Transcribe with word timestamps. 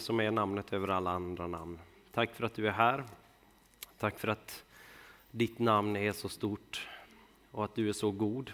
som 0.00 0.20
är 0.20 0.30
namnet 0.30 0.72
över 0.72 0.88
alla 0.88 1.10
andra 1.10 1.46
namn. 1.46 1.78
Tack 2.12 2.34
för 2.34 2.44
att 2.44 2.54
du 2.54 2.68
är 2.68 2.72
här. 2.72 3.04
Tack 3.98 4.18
för 4.18 4.28
att 4.28 4.64
ditt 5.30 5.58
namn 5.58 5.96
är 5.96 6.12
så 6.12 6.28
stort 6.28 6.88
och 7.50 7.64
att 7.64 7.74
du 7.74 7.88
är 7.88 7.92
så 7.92 8.10
god. 8.10 8.52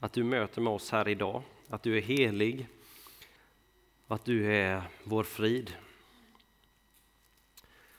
Att 0.00 0.12
du 0.12 0.24
möter 0.24 0.60
med 0.60 0.72
oss 0.72 0.90
här 0.90 1.08
idag, 1.08 1.42
att 1.68 1.82
du 1.82 1.96
är 1.96 2.00
helig 2.00 2.68
och 4.06 4.14
att 4.14 4.24
du 4.24 4.52
är 4.52 4.82
vår 5.04 5.22
frid. 5.22 5.74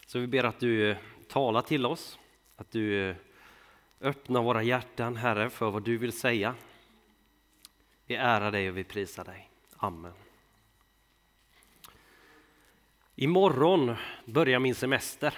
Så 0.06 0.20
vi 0.20 0.28
ber 0.28 0.44
att 0.44 0.60
du 0.60 0.98
talar 1.28 1.62
till 1.62 1.86
oss, 1.86 2.20
att 2.56 2.72
du 2.72 3.16
öppnar 4.02 4.42
våra 4.42 4.64
hjärtan, 4.64 5.16
Herre, 5.16 5.50
för 5.50 5.72
vad 5.72 5.84
du 5.84 5.98
vill 5.98 6.20
säga. 6.20 6.56
Vi 8.06 8.16
ärar 8.16 8.52
dig 8.52 8.70
och 8.70 8.78
vi 8.78 8.84
prisar 8.84 9.24
dig. 9.26 9.50
Amen. 9.78 10.14
Imorgon 13.20 13.96
börjar 14.26 14.60
min 14.60 14.76
semester. 14.76 15.34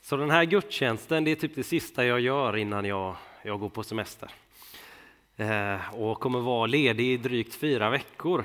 Så 0.00 0.16
den 0.16 0.30
här 0.30 0.44
gudstjänsten 0.44 1.24
det 1.24 1.30
är 1.30 1.34
typ 1.34 1.54
det 1.54 1.62
sista 1.62 2.04
jag 2.04 2.20
gör 2.20 2.56
innan 2.56 2.84
jag, 2.84 3.16
jag 3.42 3.60
går 3.60 3.68
på 3.68 3.82
semester. 3.82 4.30
Eh, 5.36 5.94
och 5.94 6.20
kommer 6.20 6.40
vara 6.40 6.66
ledig 6.66 7.06
i 7.06 7.16
drygt 7.16 7.54
fyra 7.54 7.90
veckor. 7.90 8.44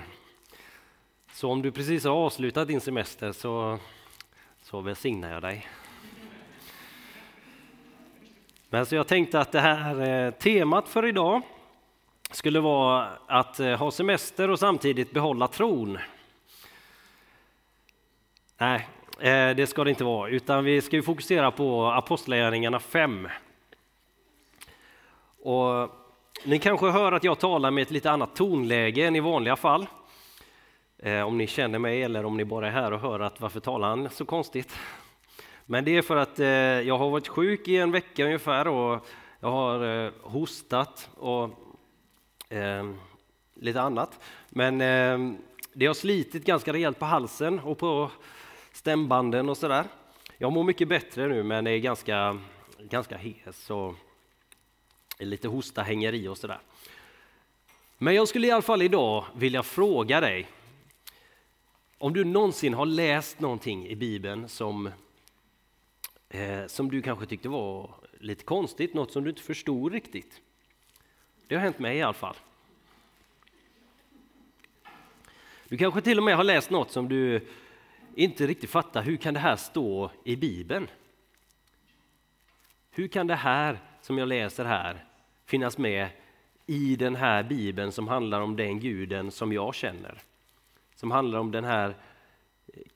Så 1.31 1.51
om 1.51 1.61
du 1.61 1.71
precis 1.71 2.03
har 2.03 2.11
avslutat 2.11 2.67
din 2.67 2.81
semester 2.81 3.31
så, 3.31 3.79
så 4.61 4.81
välsignar 4.81 5.33
jag 5.33 5.41
dig. 5.41 5.67
Men 8.69 8.85
så 8.85 8.95
jag 8.95 9.07
tänkte 9.07 9.39
att 9.39 9.51
det 9.51 9.61
här 9.61 10.25
eh, 10.25 10.31
temat 10.31 10.89
för 10.89 11.05
idag 11.05 11.41
skulle 12.31 12.59
vara 12.59 13.07
att 13.27 13.59
eh, 13.59 13.77
ha 13.77 13.91
semester 13.91 14.49
och 14.49 14.59
samtidigt 14.59 15.11
behålla 15.11 15.47
tron. 15.47 15.97
Nej, 18.57 18.87
eh, 19.19 19.55
det 19.55 19.67
ska 19.67 19.83
det 19.83 19.89
inte 19.89 20.03
vara, 20.03 20.29
utan 20.29 20.63
vi 20.63 20.81
ska 20.81 21.01
fokusera 21.01 21.51
på 21.51 21.85
Apostlagärningarna 21.85 22.79
5. 22.79 23.27
Och 25.41 25.89
ni 26.45 26.59
kanske 26.59 26.89
hör 26.89 27.11
att 27.11 27.23
jag 27.23 27.39
talar 27.39 27.71
med 27.71 27.81
ett 27.81 27.91
lite 27.91 28.11
annat 28.11 28.35
tonläge 28.35 29.05
än 29.05 29.15
i 29.15 29.19
vanliga 29.19 29.55
fall. 29.55 29.87
Eh, 30.97 31.21
om 31.21 31.37
ni 31.37 31.47
känner 31.47 31.79
mig 31.79 32.03
eller 32.03 32.25
om 32.25 32.37
ni 32.37 32.45
bara 32.45 32.67
är 32.67 32.71
här 32.71 32.91
och 32.91 32.99
hör 32.99 33.19
att 33.19 33.41
varför 33.41 33.59
talar 33.59 33.87
han 33.87 34.09
så 34.09 34.25
konstigt? 34.25 34.77
Men 35.65 35.85
det 35.85 35.97
är 35.97 36.01
för 36.01 36.15
att 36.15 36.39
eh, 36.39 36.47
jag 36.47 36.97
har 36.97 37.09
varit 37.09 37.27
sjuk 37.27 37.67
i 37.67 37.77
en 37.77 37.91
vecka 37.91 38.25
ungefär 38.25 38.67
och 38.67 39.07
jag 39.39 39.51
har 39.51 40.11
hostat 40.29 41.09
och 41.15 41.49
lite 43.55 43.81
annat. 43.81 44.19
Men 44.49 44.77
det 45.73 45.85
har 45.85 45.93
slitit 45.93 46.45
ganska 46.45 46.73
rejält 46.73 46.99
på 46.99 47.05
halsen 47.05 47.59
och 47.59 47.77
på 47.77 48.11
stämbanden 48.85 49.49
och 49.49 49.57
sådär. 49.57 49.85
Jag 50.37 50.53
mår 50.53 50.63
mycket 50.63 50.87
bättre 50.87 51.27
nu 51.27 51.43
men 51.43 51.67
är 51.67 51.77
ganska, 51.77 52.39
ganska 52.79 53.17
hes 53.17 53.69
och 53.69 53.95
lite 55.19 55.47
hosta 55.47 55.81
hänger 55.81 56.13
i 56.13 56.27
och 56.27 56.37
sådär. 56.37 56.59
Men 57.97 58.15
jag 58.15 58.27
skulle 58.27 58.47
i 58.47 58.51
alla 58.51 58.61
fall 58.61 58.81
idag 58.81 59.25
vilja 59.35 59.63
fråga 59.63 60.21
dig 60.21 60.47
om 61.97 62.13
du 62.13 62.23
någonsin 62.23 62.73
har 62.73 62.85
läst 62.85 63.39
någonting 63.39 63.87
i 63.87 63.95
Bibeln 63.95 64.49
som, 64.49 64.89
eh, 66.29 66.65
som 66.67 66.91
du 66.91 67.01
kanske 67.01 67.25
tyckte 67.25 67.49
var 67.49 67.95
lite 68.19 68.43
konstigt, 68.43 68.93
något 68.93 69.11
som 69.11 69.23
du 69.23 69.29
inte 69.29 69.41
förstod 69.41 69.91
riktigt. 69.91 70.41
Det 71.47 71.55
har 71.55 71.61
hänt 71.61 71.79
mig 71.79 71.97
i 71.97 72.01
alla 72.01 72.13
fall. 72.13 72.35
Du 75.67 75.77
kanske 75.77 76.01
till 76.01 76.17
och 76.17 76.23
med 76.23 76.35
har 76.35 76.43
läst 76.43 76.69
något 76.69 76.91
som 76.91 77.09
du 77.09 77.47
inte 78.15 78.47
riktigt 78.47 78.69
fattar, 78.69 79.01
hur 79.01 79.17
kan 79.17 79.33
det 79.33 79.39
här 79.39 79.55
stå 79.55 80.11
i 80.23 80.35
Bibeln? 80.35 80.87
Hur 82.91 83.07
kan 83.07 83.27
det 83.27 83.35
här 83.35 83.79
som 84.01 84.17
jag 84.17 84.27
läser 84.27 84.65
här 84.65 85.05
finnas 85.45 85.77
med 85.77 86.09
i 86.65 86.95
den 86.95 87.15
här 87.15 87.43
Bibeln 87.43 87.91
som 87.91 88.07
handlar 88.07 88.41
om 88.41 88.55
den 88.55 88.79
guden 88.79 89.31
som 89.31 89.53
jag 89.53 89.75
känner? 89.75 90.21
Som 90.95 91.11
handlar 91.11 91.39
om 91.39 91.51
den 91.51 91.63
här 91.63 91.95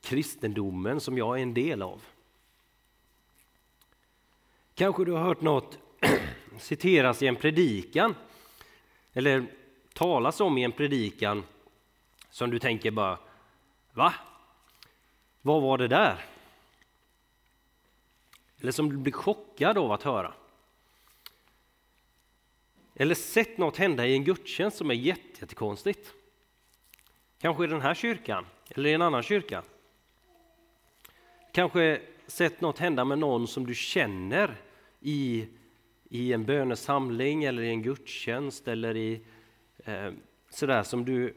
kristendomen 0.00 1.00
som 1.00 1.18
jag 1.18 1.38
är 1.38 1.42
en 1.42 1.54
del 1.54 1.82
av. 1.82 2.02
Kanske 4.74 5.04
du 5.04 5.12
har 5.12 5.22
hört 5.22 5.40
något 5.40 5.78
citeras 6.58 7.22
i 7.22 7.26
en 7.26 7.36
predikan 7.36 8.14
eller 9.12 9.46
talas 9.92 10.40
om 10.40 10.58
i 10.58 10.64
en 10.64 10.72
predikan 10.72 11.42
som 12.30 12.50
du 12.50 12.58
tänker 12.58 12.90
bara, 12.90 13.18
va? 13.92 14.14
Vad 15.42 15.62
var 15.62 15.78
det 15.78 15.88
där? 15.88 16.24
Eller 18.60 18.72
som 18.72 18.90
du 18.90 18.96
blir 18.96 19.12
chockad 19.12 19.78
av 19.78 19.92
att 19.92 20.02
höra. 20.02 20.34
Eller 22.94 23.14
sett 23.14 23.58
något 23.58 23.76
hända 23.76 24.06
i 24.06 24.12
en 24.12 24.24
gudstjänst 24.24 24.76
som 24.76 24.90
är 24.90 24.94
jättekonstigt. 24.94 26.14
Kanske 27.38 27.64
i 27.64 27.66
den 27.66 27.80
här 27.80 27.94
kyrkan 27.94 28.46
eller 28.68 28.90
i 28.90 28.92
en 28.92 29.02
annan 29.02 29.22
kyrka. 29.22 29.62
Kanske 31.52 32.00
sett 32.26 32.60
något 32.60 32.78
hända 32.78 33.04
med 33.04 33.18
någon 33.18 33.48
som 33.48 33.66
du 33.66 33.74
känner 33.74 34.56
i, 35.00 35.48
i 36.08 36.32
en 36.32 36.44
bönesamling 36.44 37.44
eller 37.44 37.62
i 37.62 37.68
en 37.68 37.82
gudstjänst 37.82 38.68
eller 38.68 38.96
i 38.96 39.20
eh, 39.84 40.12
sådär 40.50 40.82
som 40.82 41.04
du, 41.04 41.34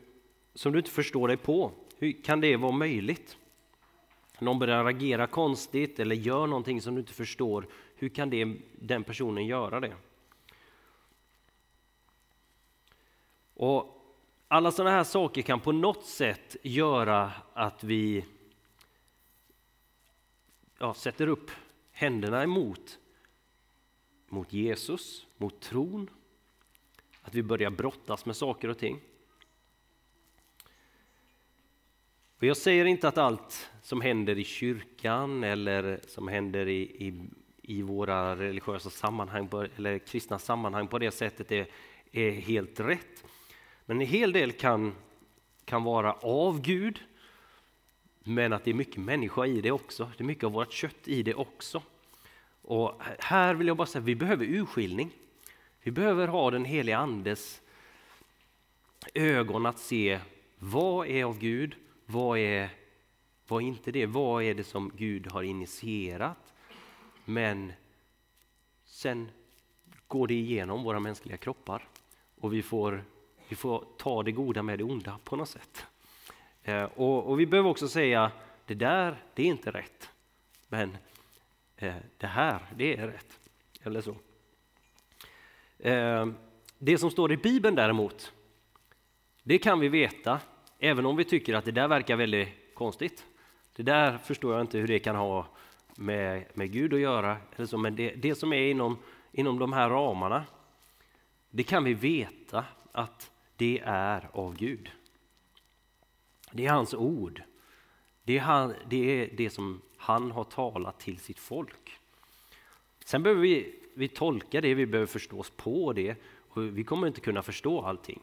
som 0.54 0.72
du 0.72 0.80
inte 0.80 0.92
förstår 0.92 1.28
dig 1.28 1.38
på. 1.38 1.72
Hur 1.98 2.24
kan 2.24 2.42
det 2.42 2.58
vara 2.58 2.72
möjligt? 2.72 3.38
Någon 4.44 4.60
börjar 4.60 4.86
agera 4.86 5.28
konstigt 5.28 6.00
eller 6.00 6.16
gör 6.16 6.48
någonting 6.48 6.82
som 6.82 6.96
du 6.96 7.02
inte 7.02 7.14
förstår, 7.14 7.68
hur 7.96 8.10
kan 8.10 8.30
det, 8.30 8.58
den 8.72 9.04
personen 9.04 9.46
göra 9.46 9.80
det? 9.80 9.96
Och 13.54 14.00
alla 14.48 14.72
sådana 14.72 14.96
här 14.96 15.04
saker 15.04 15.42
kan 15.42 15.60
på 15.60 15.72
något 15.72 16.06
sätt 16.06 16.56
göra 16.62 17.32
att 17.54 17.84
vi 17.84 18.26
ja, 20.80 20.94
sätter 20.94 21.28
upp 21.28 21.52
händerna 21.92 22.44
emot 22.44 23.00
mot 24.34 24.54
Jesus, 24.54 25.26
mot 25.38 25.62
tron. 25.62 26.10
Att 27.22 27.36
vi 27.36 27.44
börjar 27.44 27.70
brottas 27.70 28.26
med 28.26 28.36
saker 28.36 28.68
och 28.68 28.78
ting. 28.78 29.00
För 32.44 32.48
jag 32.48 32.58
säger 32.58 32.86
inte 32.86 33.08
att 33.08 33.18
allt 33.18 33.70
som 33.82 34.02
händer 34.02 34.38
i 34.38 34.44
kyrkan 34.44 35.44
eller 35.44 36.00
som 36.08 36.28
händer 36.28 36.68
i, 36.68 36.82
i, 36.82 37.24
i 37.62 37.82
våra 37.82 38.36
religiösa 38.36 38.90
sammanhang 38.90 39.50
eller 39.78 40.00
kristna 40.00 40.40
sammanhang 40.40 40.88
på 40.88 41.00
det 41.00 41.12
sättet 41.12 41.52
är, 41.52 41.68
är 42.12 42.32
helt 42.32 42.80
rätt. 42.80 43.24
Men 43.86 44.02
en 44.02 44.08
hel 44.08 44.32
del 44.32 44.52
kan, 44.52 44.96
kan 45.66 45.84
vara 45.84 46.14
av 46.14 46.62
Gud, 46.62 47.00
men 48.24 48.54
att 48.54 48.64
det 48.64 48.72
är 48.72 48.76
mycket 48.76 48.98
människa 48.98 49.46
i 49.46 49.62
det 49.62 49.72
också. 49.72 50.12
Det 50.18 50.24
är 50.24 50.26
mycket 50.26 50.44
av 50.44 50.52
vårt 50.52 50.74
kött 50.74 51.08
i 51.08 51.24
det 51.24 51.34
också. 51.34 51.82
Och 52.62 53.02
här 53.20 53.54
vill 53.54 53.68
jag 53.68 53.78
bara 53.78 53.88
säga 53.88 54.00
att 54.00 54.08
vi 54.08 54.16
behöver 54.16 54.46
urskiljning. 54.46 55.12
Vi 55.84 55.92
behöver 55.92 56.28
ha 56.28 56.52
den 56.52 56.66
heliga 56.66 56.98
Andes 56.98 57.62
ögon 59.14 59.66
att 59.66 59.80
se 59.80 60.20
vad 60.60 61.08
är 61.08 61.24
av 61.24 61.40
Gud 61.40 61.76
vad 62.14 62.40
är, 62.40 62.70
vad 63.48 63.64
är 63.64 63.68
inte 63.68 63.92
det? 63.92 64.06
Vad 64.06 64.44
är 64.44 64.54
det 64.54 64.64
som 64.64 64.92
Gud 64.96 65.32
har 65.32 65.44
initierat? 65.44 66.54
Men 67.26 67.74
sen 68.86 69.30
går 70.08 70.28
det 70.28 70.34
igenom 70.34 70.84
våra 70.84 71.00
mänskliga 71.00 71.38
kroppar 71.38 71.88
och 72.40 72.54
vi 72.54 72.62
får, 72.64 73.04
vi 73.48 73.56
får 73.56 73.86
ta 73.98 74.24
det 74.24 74.32
goda 74.32 74.64
med 74.64 74.80
det 74.80 74.84
onda 74.84 75.20
på 75.24 75.36
något 75.36 75.50
sätt. 75.50 75.86
Eh, 76.64 76.84
och, 76.84 77.24
och, 77.24 77.40
vi 77.40 77.46
behöver 77.46 77.70
också 77.70 77.88
säga, 77.88 78.32
det 78.66 78.76
där, 78.76 79.24
det 79.34 79.44
är 79.44 79.48
inte 79.48 79.72
rätt. 79.72 80.10
Men 80.68 80.98
eh, 81.78 81.96
det 82.18 82.28
här, 82.28 82.62
det 82.76 82.98
är 82.98 83.08
rätt. 83.08 83.40
Eller 83.84 84.02
så. 84.02 84.16
Eh, 85.80 86.28
det 86.78 86.98
som 86.98 87.12
står 87.12 87.32
i 87.32 87.38
Bibeln 87.38 87.76
däremot, 87.76 88.34
det 89.44 89.58
kan 89.58 89.80
vi 89.80 89.90
veta 89.90 90.40
Även 90.86 91.06
om 91.06 91.16
vi 91.16 91.24
tycker 91.26 91.54
att 91.54 91.66
det 91.66 91.72
där 91.72 91.88
verkar 91.88 92.16
väldigt 92.16 92.50
konstigt. 92.74 93.26
Det 93.76 93.84
där 93.84 94.18
förstår 94.18 94.54
jag 94.54 94.62
inte 94.62 94.78
hur 94.78 94.88
det 94.88 95.00
kan 95.00 95.16
ha 95.16 95.48
med, 95.96 96.46
med 96.54 96.72
Gud 96.72 96.94
att 96.94 97.00
göra. 97.00 97.38
Eller 97.56 97.66
så, 97.66 97.78
men 97.78 97.96
det, 97.96 98.16
det 98.16 98.36
som 98.36 98.54
är 98.54 98.72
inom, 98.72 98.98
inom 99.32 99.60
de 99.60 99.74
här 99.74 99.90
ramarna, 99.90 100.46
det 101.50 101.64
kan 101.64 101.84
vi 101.84 101.94
veta 101.94 102.66
att 102.92 103.32
det 103.56 103.82
är 103.86 104.30
av 104.32 104.56
Gud. 104.56 104.92
Det 106.52 106.66
är 106.66 106.72
hans 106.72 106.94
ord. 106.94 107.42
Det 108.24 108.38
är, 108.38 108.42
han, 108.42 108.74
det 108.90 109.22
är 109.22 109.30
det 109.38 109.50
som 109.50 109.82
han 109.98 110.32
har 110.32 110.44
talat 110.44 111.00
till 111.00 111.20
sitt 111.20 111.40
folk. 111.40 112.00
Sen 113.06 113.24
behöver 113.24 113.42
vi, 113.42 113.76
vi 113.94 114.08
tolka 114.08 114.62
det, 114.62 114.74
vi 114.74 114.86
behöver 114.86 115.08
förstå 115.08 115.40
oss 115.40 115.50
på 115.50 115.94
det. 115.94 116.16
Och 116.50 116.78
vi 116.78 116.84
kommer 116.84 117.08
inte 117.08 117.22
kunna 117.22 117.44
förstå 117.44 117.82
allting. 117.82 118.22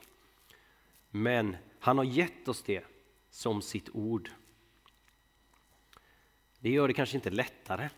Men 1.11 1.57
han 1.81 1.99
har 1.99 2.05
gett 2.05 2.49
oss 2.49 2.63
det 2.63 2.85
som 3.31 3.63
sitt 3.63 3.89
ord. 3.93 4.31
Det 6.59 6.71
gör 6.71 6.89
det 6.89 6.95
kanske 6.95 7.17
inte 7.17 7.31
lättare, 7.31 7.89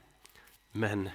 men, 0.72 1.10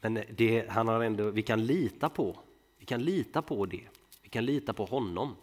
men 0.00 0.22
det, 0.30 0.70
han 0.70 0.88
har 0.88 1.02
ändå, 1.02 1.30
vi 1.30 1.42
kan 1.42 1.66
lita 1.66 2.08
på. 2.08 2.38
Vi 2.78 2.86
kan 2.86 3.02
lita 3.02 3.42
på 3.42 3.66
det. 3.66 3.88
Vi 4.22 4.28
kan 4.28 4.44
lita 4.44 4.72
på 4.72 4.84
honom. 4.84 5.36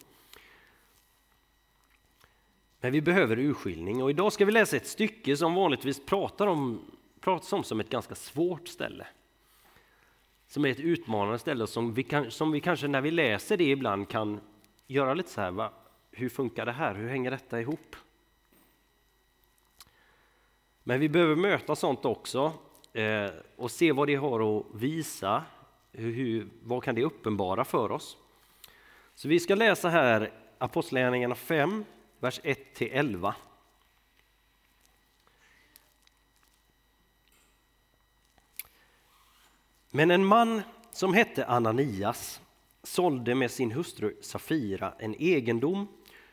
Men 2.80 2.92
vi 2.92 3.00
behöver 3.00 3.38
urskiljning 3.38 4.02
och 4.02 4.10
idag 4.10 4.32
ska 4.32 4.44
vi 4.44 4.52
läsa 4.52 4.76
ett 4.76 4.86
stycke 4.86 5.36
som 5.36 5.54
vanligtvis 5.54 6.06
pratar 6.06 6.46
om, 6.46 6.80
pratas 7.20 7.52
om 7.52 7.64
som 7.64 7.80
ett 7.80 7.90
ganska 7.90 8.14
svårt 8.14 8.68
ställe. 8.68 9.06
Som 10.46 10.64
är 10.64 10.68
ett 10.68 10.80
utmanande 10.80 11.38
ställe 11.38 11.66
som 11.66 11.94
vi, 11.94 12.02
kan, 12.02 12.30
som 12.30 12.52
vi 12.52 12.60
kanske 12.60 12.88
när 12.88 13.00
vi 13.00 13.10
läser 13.10 13.56
det 13.56 13.70
ibland 13.70 14.08
kan 14.08 14.40
göra 14.86 15.14
lite 15.14 15.30
så 15.30 15.40
här, 15.40 15.50
va? 15.50 15.72
Hur 16.10 16.28
funkar 16.28 16.66
det 16.66 16.72
här, 16.72 16.94
hur 16.94 17.08
hänger 17.08 17.30
detta 17.30 17.60
ihop? 17.60 17.96
Men 20.82 21.00
vi 21.00 21.08
behöver 21.08 21.36
möta 21.36 21.76
sånt 21.76 22.04
också 22.04 22.52
eh, 22.92 23.30
och 23.56 23.70
se 23.70 23.92
vad 23.92 24.08
det 24.08 24.14
har 24.14 24.58
att 24.58 24.66
visa, 24.74 25.44
hur, 25.92 26.12
hur, 26.12 26.48
vad 26.62 26.84
kan 26.84 26.94
det 26.94 27.04
uppenbara 27.04 27.64
för 27.64 27.92
oss? 27.92 28.16
Så 29.14 29.28
vi 29.28 29.40
ska 29.40 29.54
läsa 29.54 29.88
här 29.88 30.32
Apostlagärningarna 30.58 31.34
5, 31.34 31.84
vers 32.18 32.40
1-11. 32.40 33.32
Men 39.90 40.10
en 40.10 40.24
man 40.24 40.62
som 40.90 41.14
hette 41.14 41.46
Ananias 41.46 42.40
sålde 42.82 43.34
med 43.34 43.50
sin 43.50 43.72
hustru 43.72 44.16
Safira 44.20 44.94
en 44.98 45.14
egendom 45.18 45.88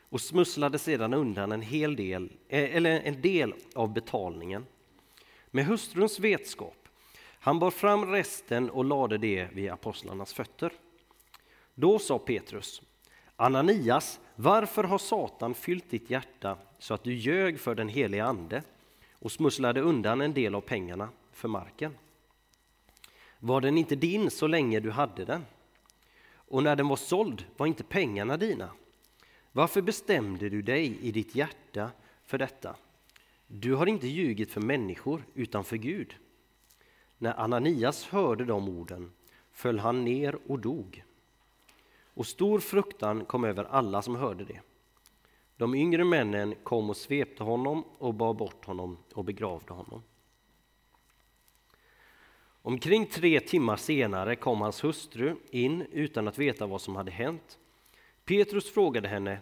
och 0.08 0.20
smusslade 0.20 0.78
sedan 0.78 1.14
undan 1.14 1.52
en 1.52 1.62
hel 1.62 1.96
del, 1.96 2.32
eh, 2.48 2.76
eller 2.76 3.00
en 3.00 3.20
del 3.20 3.54
av 3.74 3.92
betalningen. 3.92 4.66
Med 5.50 5.66
hustruns 5.66 6.18
vetskap. 6.20 6.88
Han 7.40 7.58
bar 7.58 7.70
fram 7.70 8.04
resten 8.04 8.70
och 8.70 8.84
lade 8.84 9.18
det 9.18 9.48
vid 9.52 9.70
apostlarnas 9.70 10.32
fötter. 10.32 10.72
Då 11.74 11.98
sa 11.98 12.18
Petrus, 12.18 12.82
Ananias, 13.36 14.20
varför 14.34 14.84
har 14.84 14.98
Satan 14.98 15.54
fyllt 15.54 15.90
ditt 15.90 16.10
hjärta 16.10 16.58
så 16.78 16.94
att 16.94 17.04
du 17.04 17.14
ljög 17.14 17.60
för 17.60 17.74
den 17.74 17.88
helige 17.88 18.24
Ande 18.24 18.62
och 19.12 19.32
smusslade 19.32 19.80
undan 19.80 20.20
en 20.20 20.34
del 20.34 20.54
av 20.54 20.60
pengarna 20.60 21.08
för 21.32 21.48
marken? 21.48 21.94
Var 23.38 23.60
den 23.60 23.78
inte 23.78 23.96
din 23.96 24.30
så 24.30 24.46
länge 24.46 24.80
du 24.80 24.90
hade 24.90 25.24
den? 25.24 25.44
Och 26.30 26.62
när 26.62 26.76
den 26.76 26.88
var 26.88 26.96
såld 26.96 27.44
var 27.56 27.66
inte 27.66 27.84
pengarna 27.84 28.36
dina? 28.36 28.70
Varför 29.52 29.82
bestämde 29.82 30.48
du 30.48 30.62
dig 30.62 30.98
i 31.00 31.12
ditt 31.12 31.34
hjärta 31.34 31.90
för 32.24 32.38
detta? 32.38 32.76
Du 33.46 33.74
har 33.74 33.86
inte 33.86 34.08
ljugit 34.08 34.50
för 34.50 34.60
människor 34.60 35.24
utan 35.34 35.64
för 35.64 35.76
Gud. 35.76 36.16
När 37.18 37.40
Ananias 37.40 38.06
hörde 38.06 38.44
de 38.44 38.68
orden 38.68 39.12
föll 39.52 39.78
han 39.78 40.04
ner 40.04 40.38
och 40.46 40.58
dog 40.58 41.04
och 42.18 42.26
stor 42.26 42.58
fruktan 42.60 43.24
kom 43.24 43.44
över 43.44 43.64
alla 43.64 44.02
som 44.02 44.16
hörde 44.16 44.44
det. 44.44 44.60
De 45.56 45.74
yngre 45.74 46.04
männen 46.04 46.54
kom 46.62 46.90
och 46.90 46.96
svepte 46.96 47.44
honom 47.44 47.84
och 47.98 48.14
bar 48.14 48.34
bort 48.34 48.64
honom 48.64 48.96
och 49.14 49.24
begravde 49.24 49.72
honom. 49.72 50.02
Omkring 52.62 53.06
tre 53.06 53.40
timmar 53.40 53.76
senare 53.76 54.36
kom 54.36 54.60
hans 54.60 54.84
hustru 54.84 55.36
in 55.50 55.86
utan 55.92 56.28
att 56.28 56.38
veta 56.38 56.66
vad 56.66 56.80
som 56.80 56.96
hade 56.96 57.10
hänt. 57.10 57.58
Petrus 58.28 58.70
frågade 58.70 59.08
henne, 59.08 59.38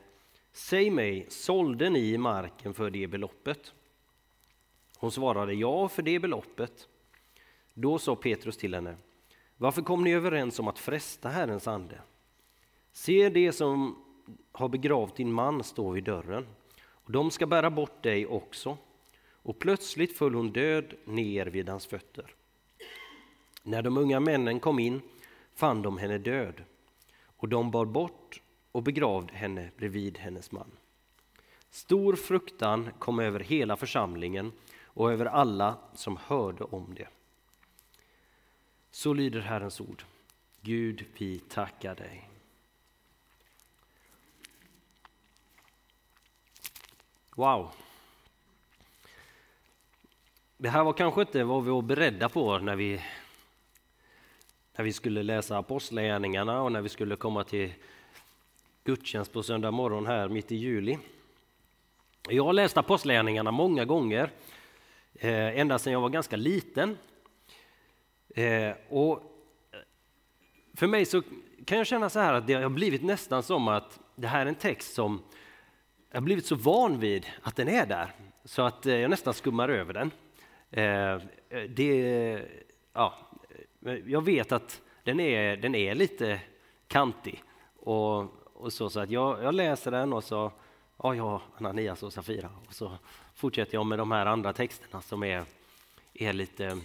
säg 0.52 0.90
mig, 0.90 1.26
sålde 1.28 1.90
ni 1.90 2.18
marken 2.18 2.74
för 2.74 2.90
det 2.90 3.06
beloppet? 3.06 3.72
Hon 4.98 5.10
svarade 5.10 5.54
ja, 5.54 5.88
för 5.88 6.02
det 6.02 6.18
beloppet. 6.18 6.88
Då 7.74 7.98
sa 7.98 8.16
Petrus 8.16 8.56
till 8.56 8.74
henne, 8.74 8.96
varför 9.56 9.82
kom 9.82 10.04
ni 10.04 10.12
överens 10.12 10.58
om 10.58 10.68
att 10.68 10.78
fresta 10.78 11.28
Herrens 11.28 11.68
ande? 11.68 12.00
Se 12.92 13.28
det 13.28 13.52
som 13.52 14.04
har 14.52 14.68
begravt 14.68 15.16
din 15.16 15.32
man 15.32 15.64
står 15.64 15.92
vid 15.92 16.04
dörren, 16.04 16.46
och 16.78 17.12
de 17.12 17.30
ska 17.30 17.46
bära 17.46 17.70
bort 17.70 18.02
dig 18.02 18.26
också. 18.26 18.78
Och 19.30 19.58
plötsligt 19.58 20.16
föll 20.16 20.34
hon 20.34 20.52
död 20.52 20.94
ner 21.04 21.46
vid 21.46 21.68
hans 21.68 21.86
fötter. 21.86 22.34
När 23.62 23.82
de 23.82 23.98
unga 23.98 24.20
männen 24.20 24.60
kom 24.60 24.78
in 24.78 25.00
fann 25.54 25.82
de 25.82 25.98
henne 25.98 26.18
död, 26.18 26.62
och 27.36 27.48
de 27.48 27.70
bar 27.70 27.84
bort 27.84 28.40
och 28.76 28.82
begravde 28.82 29.34
henne 29.34 29.70
bredvid 29.76 30.18
hennes 30.18 30.52
man. 30.52 30.70
Stor 31.70 32.16
fruktan 32.16 32.90
kom 32.98 33.18
över 33.18 33.40
hela 33.40 33.76
församlingen 33.76 34.52
och 34.84 35.12
över 35.12 35.26
alla 35.26 35.78
som 35.94 36.16
hörde 36.16 36.64
om 36.64 36.94
det. 36.94 37.08
Så 38.90 39.12
lyder 39.12 39.40
Herrens 39.40 39.80
ord. 39.80 40.04
Gud, 40.60 41.04
vi 41.18 41.38
tackar 41.38 41.94
dig. 41.94 42.28
Wow. 47.34 47.70
Det 50.56 50.68
här 50.68 50.84
var 50.84 50.92
kanske 50.92 51.20
inte 51.20 51.44
vad 51.44 51.64
vi 51.64 51.70
var 51.70 51.82
beredda 51.82 52.28
på 52.28 52.58
när 52.58 52.76
vi, 52.76 53.02
när 54.76 54.84
vi 54.84 54.92
skulle 54.92 55.22
läsa 55.22 55.58
Apostlagärningarna 55.58 56.62
och 56.62 56.72
när 56.72 56.80
vi 56.80 56.88
skulle 56.88 57.16
komma 57.16 57.44
till 57.44 57.72
gudstjänst 58.86 59.32
på 59.32 59.42
söndag 59.42 59.70
morgon 59.70 60.06
här 60.06 60.28
mitt 60.28 60.52
i 60.52 60.56
juli. 60.56 60.98
Jag 62.28 62.44
har 62.44 62.52
läst 62.52 62.76
Apostlagärningarna 62.76 63.50
många 63.50 63.84
gånger, 63.84 64.30
eh, 65.14 65.58
ända 65.60 65.78
sedan 65.78 65.92
jag 65.92 66.00
var 66.00 66.08
ganska 66.08 66.36
liten. 66.36 66.98
Eh, 68.28 68.72
och 68.88 69.22
för 70.74 70.86
mig 70.86 71.04
så 71.04 71.22
kan 71.64 71.78
jag 71.78 71.86
känna 71.86 72.10
så 72.10 72.18
här 72.18 72.32
att 72.32 72.46
det 72.46 72.54
har 72.54 72.68
blivit 72.68 73.02
nästan 73.02 73.42
som 73.42 73.68
att 73.68 74.00
det 74.16 74.26
här 74.26 74.42
är 74.42 74.46
en 74.46 74.54
text 74.54 74.94
som 74.94 75.22
jag 76.10 76.16
har 76.16 76.24
blivit 76.24 76.46
så 76.46 76.54
van 76.54 77.00
vid 77.00 77.26
att 77.42 77.56
den 77.56 77.68
är 77.68 77.86
där 77.86 78.10
så 78.44 78.62
att 78.62 78.86
eh, 78.86 78.96
jag 78.96 79.10
nästan 79.10 79.34
skummar 79.34 79.68
över 79.68 79.92
den. 79.94 80.10
Eh, 80.70 81.22
det, 81.68 82.42
ja, 82.92 83.14
jag 84.06 84.24
vet 84.24 84.52
att 84.52 84.82
den 85.04 85.20
är, 85.20 85.56
den 85.56 85.74
är 85.74 85.94
lite 85.94 86.40
kantig 86.88 87.42
och, 87.76 88.45
och 88.58 88.72
så, 88.72 88.90
så 88.90 89.00
att 89.00 89.10
jag, 89.10 89.42
jag 89.42 89.54
läser 89.54 89.90
den 89.90 90.12
och 90.12 90.24
så 90.24 90.52
ja, 91.02 91.14
ja, 91.14 91.42
Ananias 91.56 92.02
och 92.02 92.12
Safira 92.12 92.50
och 92.68 92.74
så 92.74 92.98
fortsätter 93.34 93.74
jag 93.74 93.86
med 93.86 93.98
de 93.98 94.12
här 94.12 94.26
andra 94.26 94.52
texterna 94.52 95.02
som 95.02 95.22
är, 95.22 95.44
är 96.14 96.32
lite 96.32 96.80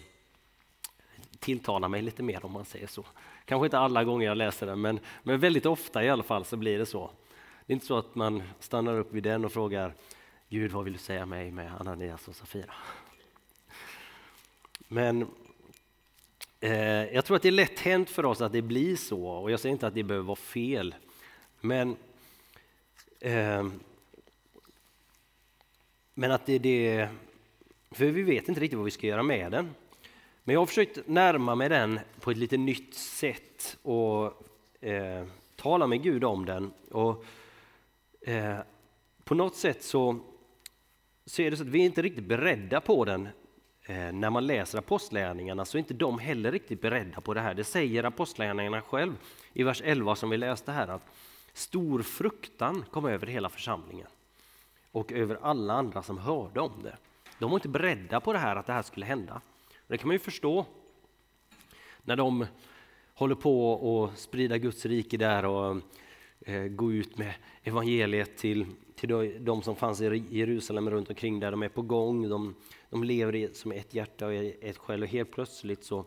tilltalar 1.39 1.87
mig 1.87 2.01
lite 2.01 2.23
mer 2.23 2.45
om 2.45 2.51
man 2.51 2.65
säger 2.65 2.87
så. 2.87 3.05
Kanske 3.45 3.65
inte 3.65 3.79
alla 3.79 4.03
gånger 4.03 4.27
jag 4.27 4.37
läser 4.37 4.67
den 4.67 4.81
men, 4.81 4.99
men 5.23 5.39
väldigt 5.39 5.65
ofta 5.65 6.03
i 6.03 6.09
alla 6.09 6.23
fall 6.23 6.45
så 6.45 6.57
blir 6.57 6.79
det 6.79 6.85
så. 6.85 7.11
Det 7.65 7.73
är 7.73 7.75
inte 7.75 7.85
så 7.85 7.97
att 7.97 8.15
man 8.15 8.43
stannar 8.59 8.99
upp 8.99 9.13
vid 9.13 9.23
den 9.23 9.45
och 9.45 9.51
frågar 9.51 9.93
Gud, 10.49 10.71
vad 10.71 10.83
vill 10.83 10.93
du 10.93 10.99
säga 10.99 11.25
mig 11.25 11.51
med 11.51 11.71
Ananias 11.79 12.27
och 12.27 12.35
Safira? 12.35 12.73
Men 14.87 15.27
eh, 16.59 17.03
jag 17.13 17.25
tror 17.25 17.35
att 17.35 17.41
det 17.43 17.49
är 17.49 17.51
lätt 17.51 17.79
hänt 17.79 18.09
för 18.09 18.25
oss 18.25 18.41
att 18.41 18.51
det 18.51 18.61
blir 18.61 18.95
så 18.95 19.27
och 19.27 19.51
jag 19.51 19.59
säger 19.59 19.73
inte 19.73 19.87
att 19.87 19.93
det 19.93 20.03
behöver 20.03 20.27
vara 20.27 20.35
fel. 20.35 20.95
Men, 21.61 21.95
eh, 23.19 23.67
men 26.13 26.31
att 26.31 26.45
det 26.45 26.59
det, 26.59 27.09
för 27.91 28.05
vi 28.05 28.23
vet 28.23 28.49
inte 28.49 28.61
riktigt 28.61 28.77
vad 28.77 28.85
vi 28.85 28.91
ska 28.91 29.07
göra 29.07 29.23
med 29.23 29.51
den. 29.51 29.69
Men 30.43 30.53
jag 30.53 30.61
har 30.61 30.65
försökt 30.65 31.07
närma 31.07 31.55
mig 31.55 31.69
den 31.69 31.99
på 32.19 32.31
ett 32.31 32.37
lite 32.37 32.57
nytt 32.57 32.93
sätt 32.93 33.77
och 33.81 34.43
eh, 34.83 35.25
tala 35.55 35.87
med 35.87 36.03
Gud 36.03 36.23
om 36.23 36.45
den. 36.45 36.71
Och 36.91 37.25
eh, 38.21 38.57
på 39.23 39.35
något 39.35 39.55
sätt 39.55 39.83
så, 39.83 40.19
så 41.25 41.41
är 41.41 41.51
det 41.51 41.57
så 41.57 41.63
att 41.63 41.69
vi 41.69 41.81
är 41.81 41.85
inte 41.85 42.01
riktigt 42.01 42.25
beredda 42.25 42.81
på 42.81 43.05
den. 43.05 43.29
Eh, 43.85 44.11
när 44.11 44.29
man 44.29 44.47
läser 44.47 44.77
apostlärningarna 44.77 45.65
så 45.65 45.77
är 45.77 45.79
inte 45.79 45.93
de 45.93 46.19
heller 46.19 46.51
riktigt 46.51 46.81
beredda 46.81 47.21
på 47.21 47.33
det 47.33 47.41
här. 47.41 47.53
Det 47.53 47.63
säger 47.63 48.03
apostlärningarna 48.03 48.81
själv 48.81 49.13
i 49.53 49.63
vers 49.63 49.81
11 49.85 50.15
som 50.15 50.29
vi 50.29 50.37
läste 50.37 50.71
här 50.71 50.87
att 50.87 51.01
stor 51.53 52.01
fruktan 52.01 52.85
kom 52.91 53.05
över 53.05 53.27
hela 53.27 53.49
församlingen 53.49 54.07
och 54.91 55.11
över 55.11 55.39
alla 55.41 55.73
andra 55.73 56.03
som 56.03 56.17
hörde 56.17 56.59
om 56.59 56.83
det. 56.83 56.97
De 57.39 57.51
var 57.51 57.57
inte 57.57 57.69
beredda 57.69 58.19
på 58.19 58.33
det 58.33 58.39
här, 58.39 58.55
att 58.55 58.65
det 58.65 58.73
här 58.73 58.81
skulle 58.81 59.05
hända. 59.05 59.41
Det 59.87 59.97
kan 59.97 60.07
man 60.07 60.15
ju 60.15 60.19
förstå 60.19 60.65
när 62.03 62.15
de 62.15 62.45
håller 63.13 63.35
på 63.35 64.09
att 64.13 64.19
sprida 64.19 64.57
Guds 64.57 64.85
rike 64.85 65.17
där 65.17 65.45
och 65.45 65.77
eh, 66.39 66.63
gå 66.63 66.91
ut 66.91 67.17
med 67.17 67.33
evangeliet 67.63 68.37
till, 68.37 68.65
till 68.95 69.37
de 69.45 69.61
som 69.61 69.75
fanns 69.75 70.01
i 70.01 70.25
Jerusalem 70.29 70.89
runt 70.89 71.09
omkring 71.09 71.39
där. 71.39 71.51
De 71.51 71.63
är 71.63 71.69
på 71.69 71.81
gång, 71.81 72.29
de, 72.29 72.55
de 72.89 73.03
lever 73.03 73.53
som 73.53 73.71
ett 73.71 73.93
hjärta 73.93 74.25
och 74.25 74.33
ett 74.33 74.77
själ 74.77 75.03
och 75.03 75.09
helt 75.09 75.31
plötsligt 75.31 75.83
så, 75.83 76.05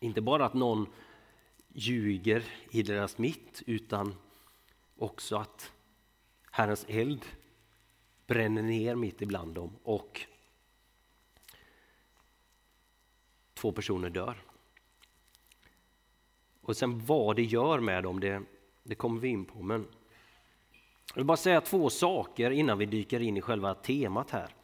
inte 0.00 0.20
bara 0.20 0.46
att 0.46 0.54
någon 0.54 0.86
ljuger 1.72 2.44
i 2.70 2.82
deras 2.82 3.18
mitt 3.18 3.62
utan 3.66 4.14
också 4.98 5.36
att 5.36 5.72
Herrens 6.50 6.84
eld 6.88 7.24
bränner 8.26 8.62
ner 8.62 8.94
mitt 8.94 9.22
ibland 9.22 9.54
dem 9.54 9.76
och 9.82 10.26
två 13.54 13.72
personer 13.72 14.10
dör. 14.10 14.36
Och 16.60 16.76
sen 16.76 17.04
vad 17.06 17.36
det 17.36 17.42
gör 17.42 17.80
med 17.80 18.02
dem, 18.02 18.20
det, 18.20 18.42
det 18.82 18.94
kommer 18.94 19.20
vi 19.20 19.28
in 19.28 19.44
på. 19.44 19.62
Men 19.62 19.86
jag 21.08 21.16
vill 21.16 21.24
bara 21.24 21.36
säga 21.36 21.60
två 21.60 21.90
saker 21.90 22.50
innan 22.50 22.78
vi 22.78 22.86
dyker 22.86 23.20
in 23.20 23.36
i 23.36 23.40
själva 23.40 23.74
temat 23.74 24.30
här. 24.30 24.54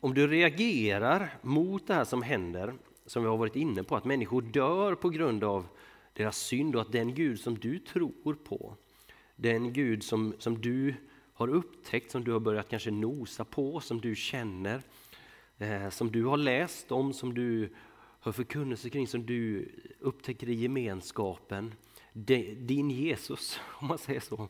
Om 0.00 0.14
du 0.14 0.26
reagerar 0.26 1.38
mot 1.42 1.86
det 1.86 1.94
här 1.94 2.04
som 2.04 2.22
händer, 2.22 2.74
som 3.06 3.22
vi 3.22 3.28
har 3.28 3.36
varit 3.36 3.56
inne 3.56 3.82
på, 3.82 3.96
att 3.96 4.04
människor 4.04 4.42
dör 4.42 4.94
på 4.94 5.08
grund 5.08 5.44
av 5.44 5.66
deras 6.14 6.38
synd 6.38 6.76
och 6.76 6.82
att 6.82 6.92
den 6.92 7.14
Gud 7.14 7.40
som 7.40 7.58
du 7.58 7.78
tror 7.78 8.34
på, 8.34 8.76
den 9.36 9.72
Gud 9.72 10.02
som, 10.02 10.34
som 10.38 10.60
du 10.60 10.94
har 11.32 11.48
upptäckt, 11.48 12.10
som 12.10 12.24
du 12.24 12.32
har 12.32 12.40
börjat 12.40 12.68
kanske 12.68 12.90
nosa 12.90 13.44
på, 13.44 13.80
som 13.80 14.00
du 14.00 14.14
känner, 14.14 14.82
eh, 15.58 15.90
som 15.90 16.12
du 16.12 16.24
har 16.24 16.36
läst 16.36 16.92
om, 16.92 17.12
som 17.12 17.34
du 17.34 17.74
hör 18.20 18.32
förkunnelse 18.32 18.90
kring, 18.90 19.06
som 19.06 19.26
du 19.26 19.68
upptäcker 20.00 20.48
i 20.48 20.54
gemenskapen. 20.54 21.74
De, 22.12 22.54
din 22.54 22.90
Jesus, 22.90 23.60
om 23.80 23.86
man 23.86 23.98
säger 23.98 24.20
så. 24.20 24.48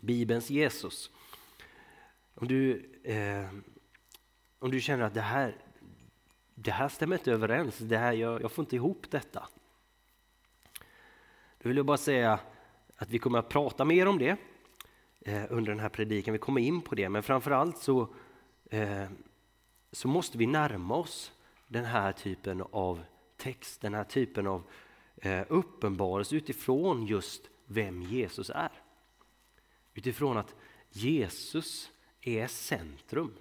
Bibelns 0.00 0.50
Jesus. 0.50 1.10
Om 2.34 2.48
du, 2.48 2.90
eh, 3.04 3.48
om 4.58 4.70
du 4.70 4.80
känner 4.80 5.04
att 5.04 5.14
det 5.14 5.20
här, 5.20 5.56
det 6.54 6.70
här 6.70 6.88
stämmer 6.88 7.16
inte 7.16 7.32
överens, 7.32 7.78
det 7.78 7.98
här, 7.98 8.12
jag, 8.12 8.42
jag 8.42 8.52
får 8.52 8.62
inte 8.62 8.76
ihop 8.76 9.10
detta. 9.10 9.48
Då 11.62 11.68
vill 11.68 11.76
jag 11.76 11.86
bara 11.86 11.96
säga 11.96 12.40
att 12.96 13.10
vi 13.10 13.18
kommer 13.18 13.38
att 13.38 13.48
prata 13.48 13.84
mer 13.84 14.06
om 14.08 14.18
det 14.18 14.36
eh, 15.20 15.44
under 15.50 15.72
den 15.72 15.80
här 15.80 15.88
predikan. 15.88 16.32
Vi 16.32 16.38
kommer 16.38 16.60
in 16.60 16.82
på 16.82 16.94
det, 16.94 17.08
men 17.08 17.22
framförallt 17.22 17.78
så, 17.78 18.14
eh, 18.70 19.08
så 19.92 20.08
måste 20.08 20.38
vi 20.38 20.46
närma 20.46 20.96
oss 20.96 21.32
den 21.68 21.84
här 21.84 22.12
typen 22.12 22.62
av 22.70 23.02
text, 23.36 23.80
den 23.80 23.94
här 23.94 24.04
typen 24.04 24.46
av 24.46 24.62
eh, 25.16 25.42
uppenbarelse 25.48 26.36
utifrån 26.36 27.06
just 27.06 27.50
vem 27.66 28.02
Jesus 28.02 28.50
är. 28.50 28.72
Utifrån 29.94 30.36
att 30.36 30.54
Jesus 30.90 31.90
är 32.20 32.46
centrum. 32.46 33.34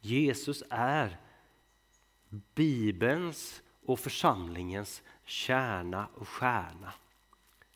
Jesus 0.00 0.62
är 0.70 1.16
Bibelns 2.54 3.62
och 3.86 4.00
församlingens 4.00 5.02
kärna 5.24 6.08
och 6.14 6.28
stjärna. 6.28 6.92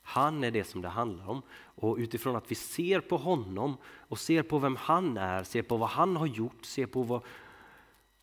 Han 0.02 0.44
är 0.44 0.50
det 0.50 0.64
som 0.64 0.82
det 0.82 0.88
handlar 0.88 1.28
om. 1.28 1.42
Och 1.52 1.96
utifrån 1.96 2.36
att 2.36 2.50
vi 2.50 2.54
ser 2.54 3.00
på 3.00 3.16
honom 3.16 3.76
och 3.84 4.18
ser 4.18 4.42
på 4.42 4.58
vem 4.58 4.76
han 4.76 5.16
är, 5.16 5.44
ser 5.44 5.62
på 5.62 5.76
vad 5.76 5.88
han 5.88 6.16
har 6.16 6.26
gjort, 6.26 6.64
ser 6.64 6.86
på 6.86 7.02
vad, 7.02 7.22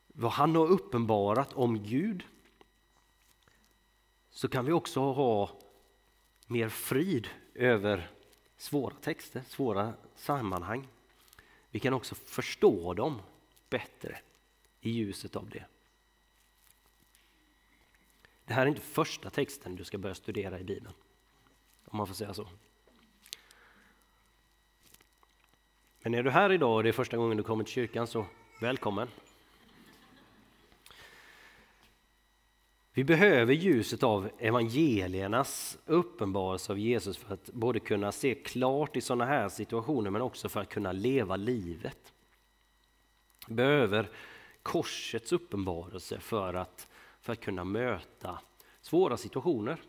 vad 0.08 0.32
han 0.32 0.56
har 0.56 0.68
uppenbarat 0.68 1.54
om 1.54 1.84
Gud 1.84 2.24
så 4.30 4.48
kan 4.48 4.66
vi 4.66 4.72
också 4.72 5.00
ha 5.00 5.50
mer 6.48 6.70
frid 6.70 7.28
över 7.54 8.12
svåra 8.58 8.96
texter, 8.96 9.44
svåra 9.48 9.94
sammanhang. 10.16 10.88
Vi 11.70 11.80
kan 11.80 11.94
också 11.94 12.16
förstå 12.16 12.94
dem 12.94 13.22
bättre 13.70 14.20
i 14.82 14.90
ljuset 14.90 15.36
av 15.36 15.50
det. 15.50 15.66
Det 18.48 18.54
här 18.54 18.62
är 18.62 18.70
inte 18.70 18.82
första 18.82 19.30
texten 19.30 19.76
du 19.76 19.84
ska 19.84 19.98
börja 19.98 20.16
studera 20.16 20.60
i 20.60 20.64
Bibeln, 20.64 20.94
om 21.86 21.98
man 21.98 22.08
får 22.08 22.14
säga 22.14 22.34
så. 22.34 22.48
Men 26.02 26.14
är 26.14 26.24
du 26.24 26.30
här 26.30 26.52
idag 26.52 26.76
och 26.76 26.84
det 26.84 26.90
är 26.90 26.94
första 26.94 27.18
gången 27.18 27.38
du 27.38 27.44
kommer 27.44 27.64
till 27.64 27.74
kyrkan 27.74 28.08
så 28.08 28.26
välkommen. 28.62 29.08
Vi 32.94 33.04
behöver 33.04 33.54
ljuset 33.54 34.04
av 34.04 34.30
evangeliernas 34.40 35.78
uppenbarelse 35.86 36.72
av 36.72 36.80
Jesus 36.80 37.18
för 37.18 37.34
att 37.34 37.50
både 37.54 37.80
kunna 37.80 38.12
se 38.12 38.36
klart 38.36 38.96
i 38.96 39.02
sådana 39.02 39.26
här 39.26 39.50
situationer 39.50 40.10
men 40.10 40.22
också 40.22 40.50
för 40.50 40.62
att 40.62 40.70
kunna 40.70 40.92
leva 40.92 41.36
livet. 41.36 42.14
Vi 43.48 43.54
behöver 43.54 44.10
korsets 44.64 45.32
uppenbarelse 45.32 46.20
för 46.20 46.54
att, 46.54 46.88
för 47.28 47.34
att 47.34 47.40
kunna 47.40 47.64
möta 47.64 48.40
svåra 48.82 49.18
situationer. 49.18 49.82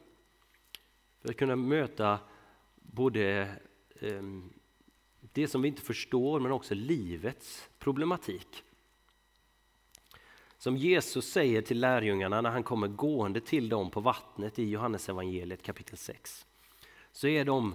För 1.22 1.28
att 1.28 1.36
kunna 1.36 1.56
möta 1.56 2.18
både 2.74 3.54
eh, 4.00 4.22
det 5.20 5.48
som 5.48 5.62
vi 5.62 5.68
inte 5.68 5.82
förstår 5.82 6.40
men 6.40 6.52
också 6.52 6.74
livets 6.74 7.68
problematik. 7.78 8.62
Som 10.56 10.76
Jesus 10.76 11.32
säger 11.32 11.62
till 11.62 11.80
lärjungarna 11.80 12.40
när 12.40 12.50
han 12.50 12.62
kommer 12.62 12.88
gående 12.88 13.40
till 13.40 13.68
dem 13.68 13.90
på 13.90 14.00
vattnet 14.00 14.58
i 14.58 14.70
Johannesevangeliet 14.70 15.62
kapitel 15.62 15.96
6. 15.96 16.46
Så 17.12 17.28
är 17.28 17.44
de, 17.44 17.74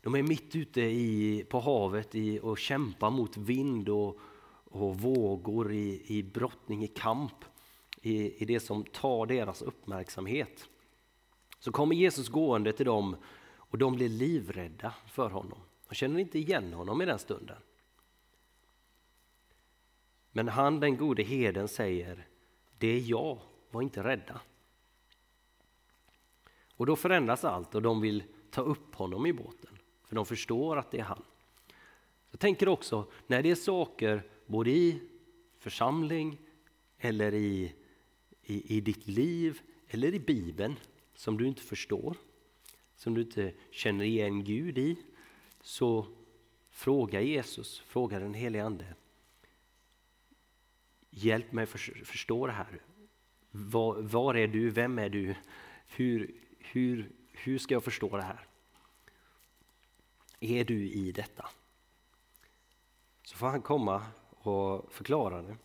de 0.00 0.14
är 0.14 0.22
mitt 0.22 0.56
ute 0.56 0.80
i, 0.80 1.44
på 1.48 1.60
havet 1.60 2.14
i, 2.14 2.40
och 2.42 2.58
kämpar 2.58 3.10
mot 3.10 3.36
vind 3.36 3.88
och, 3.88 4.18
och 4.64 4.98
vågor 4.98 5.72
i, 5.72 6.02
i 6.06 6.22
brottning, 6.22 6.84
i 6.84 6.88
kamp, 6.88 7.44
i, 8.02 8.42
i 8.42 8.44
det 8.44 8.60
som 8.60 8.84
tar 8.84 9.26
deras 9.26 9.62
uppmärksamhet. 9.62 10.68
Så 11.58 11.72
kommer 11.72 11.94
Jesus 11.94 12.28
gående 12.28 12.72
till 12.72 12.86
dem 12.86 13.16
och 13.56 13.78
de 13.78 13.94
blir 13.94 14.08
livrädda 14.08 14.94
för 15.06 15.30
honom. 15.30 15.58
De 15.88 15.94
känner 15.94 16.20
inte 16.20 16.38
igen 16.38 16.72
honom 16.72 17.02
i 17.02 17.06
den 17.06 17.18
stunden. 17.18 17.56
Men 20.30 20.48
han, 20.48 20.80
den 20.80 20.96
gode 20.96 21.22
heden, 21.22 21.68
säger 21.68 22.26
det 22.78 22.88
är 22.88 23.10
jag, 23.10 23.38
var 23.70 23.82
inte 23.82 24.02
rädda. 24.02 24.40
Och 26.76 26.86
då 26.86 26.96
förändras 26.96 27.44
allt 27.44 27.74
och 27.74 27.82
de 27.82 28.00
vill 28.00 28.22
ta 28.50 28.60
upp 28.62 28.94
honom 28.94 29.26
i 29.26 29.32
båten, 29.32 29.78
för 30.08 30.16
de 30.16 30.26
förstår 30.26 30.76
att 30.76 30.90
det 30.90 30.98
är 30.98 31.04
han. 31.04 31.22
Jag 32.30 32.40
tänker 32.40 32.68
också, 32.68 33.10
när 33.26 33.42
det 33.42 33.50
är 33.50 33.54
saker 33.54 34.22
både 34.46 34.70
i 34.70 35.00
församling 35.58 36.38
eller 36.98 37.34
i, 37.34 37.74
i, 38.48 38.76
i 38.76 38.80
ditt 38.80 39.06
liv 39.06 39.60
eller 39.88 40.14
i 40.14 40.20
Bibeln 40.20 40.76
som 41.14 41.36
du 41.36 41.46
inte 41.46 41.62
förstår, 41.62 42.16
som 42.96 43.14
du 43.14 43.20
inte 43.20 43.52
känner 43.70 44.04
igen 44.04 44.44
Gud 44.44 44.78
i, 44.78 44.96
så 45.60 46.06
fråga 46.70 47.20
Jesus, 47.20 47.80
fråga 47.80 48.18
den 48.18 48.34
helige 48.34 48.64
Ande. 48.64 48.94
Hjälp 51.10 51.52
mig 51.52 51.66
för, 51.66 51.78
förstå 52.04 52.46
det 52.46 52.52
här. 52.52 52.82
Var, 53.50 54.02
var, 54.02 54.34
är 54.34 54.48
du? 54.48 54.70
Vem 54.70 54.98
är 54.98 55.08
du? 55.08 55.34
Hur, 55.86 56.34
hur, 56.58 57.10
hur 57.30 57.58
ska 57.58 57.74
jag 57.74 57.84
förstå 57.84 58.16
det 58.16 58.22
här? 58.22 58.46
Är 60.40 60.64
du 60.64 60.90
i 60.90 61.12
detta? 61.12 61.48
Så 63.22 63.36
får 63.36 63.46
han 63.46 63.62
komma 63.62 64.06
och 64.30 64.92
förklara 64.92 65.42
det. 65.42 65.56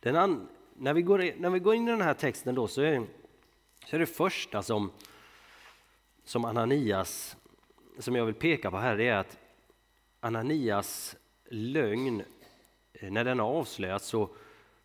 Den 0.00 0.16
an, 0.16 0.48
när, 0.78 0.94
vi 0.94 1.02
går, 1.02 1.40
när 1.40 1.50
vi 1.50 1.58
går 1.58 1.74
in 1.74 1.88
i 1.88 1.90
den 1.90 2.00
här 2.00 2.14
texten 2.14 2.54
då 2.54 2.68
så 2.68 2.82
är, 2.82 3.06
så 3.86 3.96
är 3.96 4.00
det 4.00 4.06
första 4.06 4.62
som, 4.62 4.90
som 6.24 6.44
Ananias, 6.44 7.36
som 7.98 8.16
jag 8.16 8.26
vill 8.26 8.34
peka 8.34 8.70
på 8.70 8.76
här, 8.76 8.96
det 8.96 9.08
är 9.08 9.16
att 9.16 9.38
Ananias 10.20 11.16
lögn, 11.50 12.22
eh, 12.92 13.10
när 13.10 13.24
den 13.24 13.38
har 13.38 13.46
avslöjats 13.46 14.06
så 14.06 14.28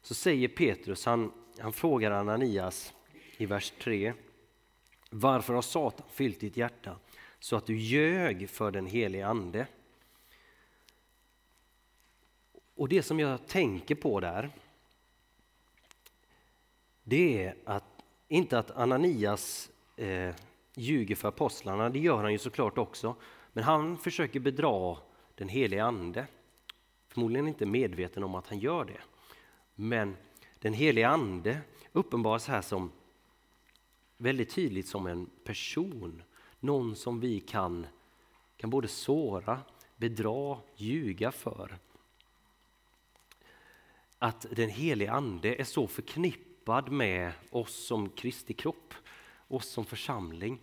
så 0.01 0.13
säger 0.13 0.47
Petrus, 0.47 1.05
han, 1.05 1.31
han 1.59 1.73
frågar 1.73 2.11
Ananias 2.11 2.93
i 3.37 3.45
vers 3.45 3.73
3. 3.79 4.13
Varför 5.09 5.53
har 5.53 5.61
Satan 5.61 6.07
fyllt 6.09 6.39
ditt 6.39 6.57
hjärta 6.57 6.97
så 7.39 7.55
att 7.55 7.65
du 7.65 7.77
ljög 7.77 8.49
för 8.49 8.71
den 8.71 8.85
helige 8.85 9.27
Ande? 9.27 9.67
Och 12.75 12.89
det 12.89 13.03
som 13.03 13.19
jag 13.19 13.47
tänker 13.47 13.95
på 13.95 14.19
där, 14.19 14.49
det 17.03 17.43
är 17.43 17.55
att 17.65 17.83
inte 18.27 18.59
att 18.59 18.71
Ananias 18.71 19.71
eh, 19.95 20.35
ljuger 20.75 21.15
för 21.15 21.27
apostlarna, 21.27 21.89
det 21.89 21.99
gör 21.99 22.17
han 22.23 22.31
ju 22.31 22.37
såklart 22.37 22.77
också, 22.77 23.15
men 23.53 23.63
han 23.63 23.97
försöker 23.97 24.39
bedra 24.39 24.97
den 25.35 25.49
helige 25.49 25.83
Ande. 25.83 26.27
Förmodligen 27.07 27.47
inte 27.47 27.65
medveten 27.65 28.23
om 28.23 28.35
att 28.35 28.47
han 28.47 28.59
gör 28.59 28.85
det. 28.85 29.01
Men 29.75 30.15
den 30.59 30.73
helige 30.73 31.07
Ande 31.07 31.61
uppenbaras 31.91 32.47
här 32.47 32.61
som 32.61 32.91
väldigt 34.17 34.49
tydligt 34.49 34.87
som 34.87 35.07
en 35.07 35.29
person. 35.43 36.23
Någon 36.59 36.95
som 36.95 37.19
vi 37.19 37.39
kan, 37.39 37.87
kan 38.57 38.69
både 38.69 38.87
såra, 38.87 39.59
bedra, 39.97 40.57
ljuga 40.75 41.31
för. 41.31 41.77
Att 44.19 44.45
den 44.51 44.69
helige 44.69 45.11
Ande 45.11 45.55
är 45.55 45.63
så 45.63 45.87
förknippad 45.87 46.50
med 46.89 47.31
oss 47.49 47.85
som 47.85 48.09
Kristi 48.09 48.53
kropp, 48.53 48.93
oss 49.47 49.67
som 49.67 49.85
församling. 49.85 50.59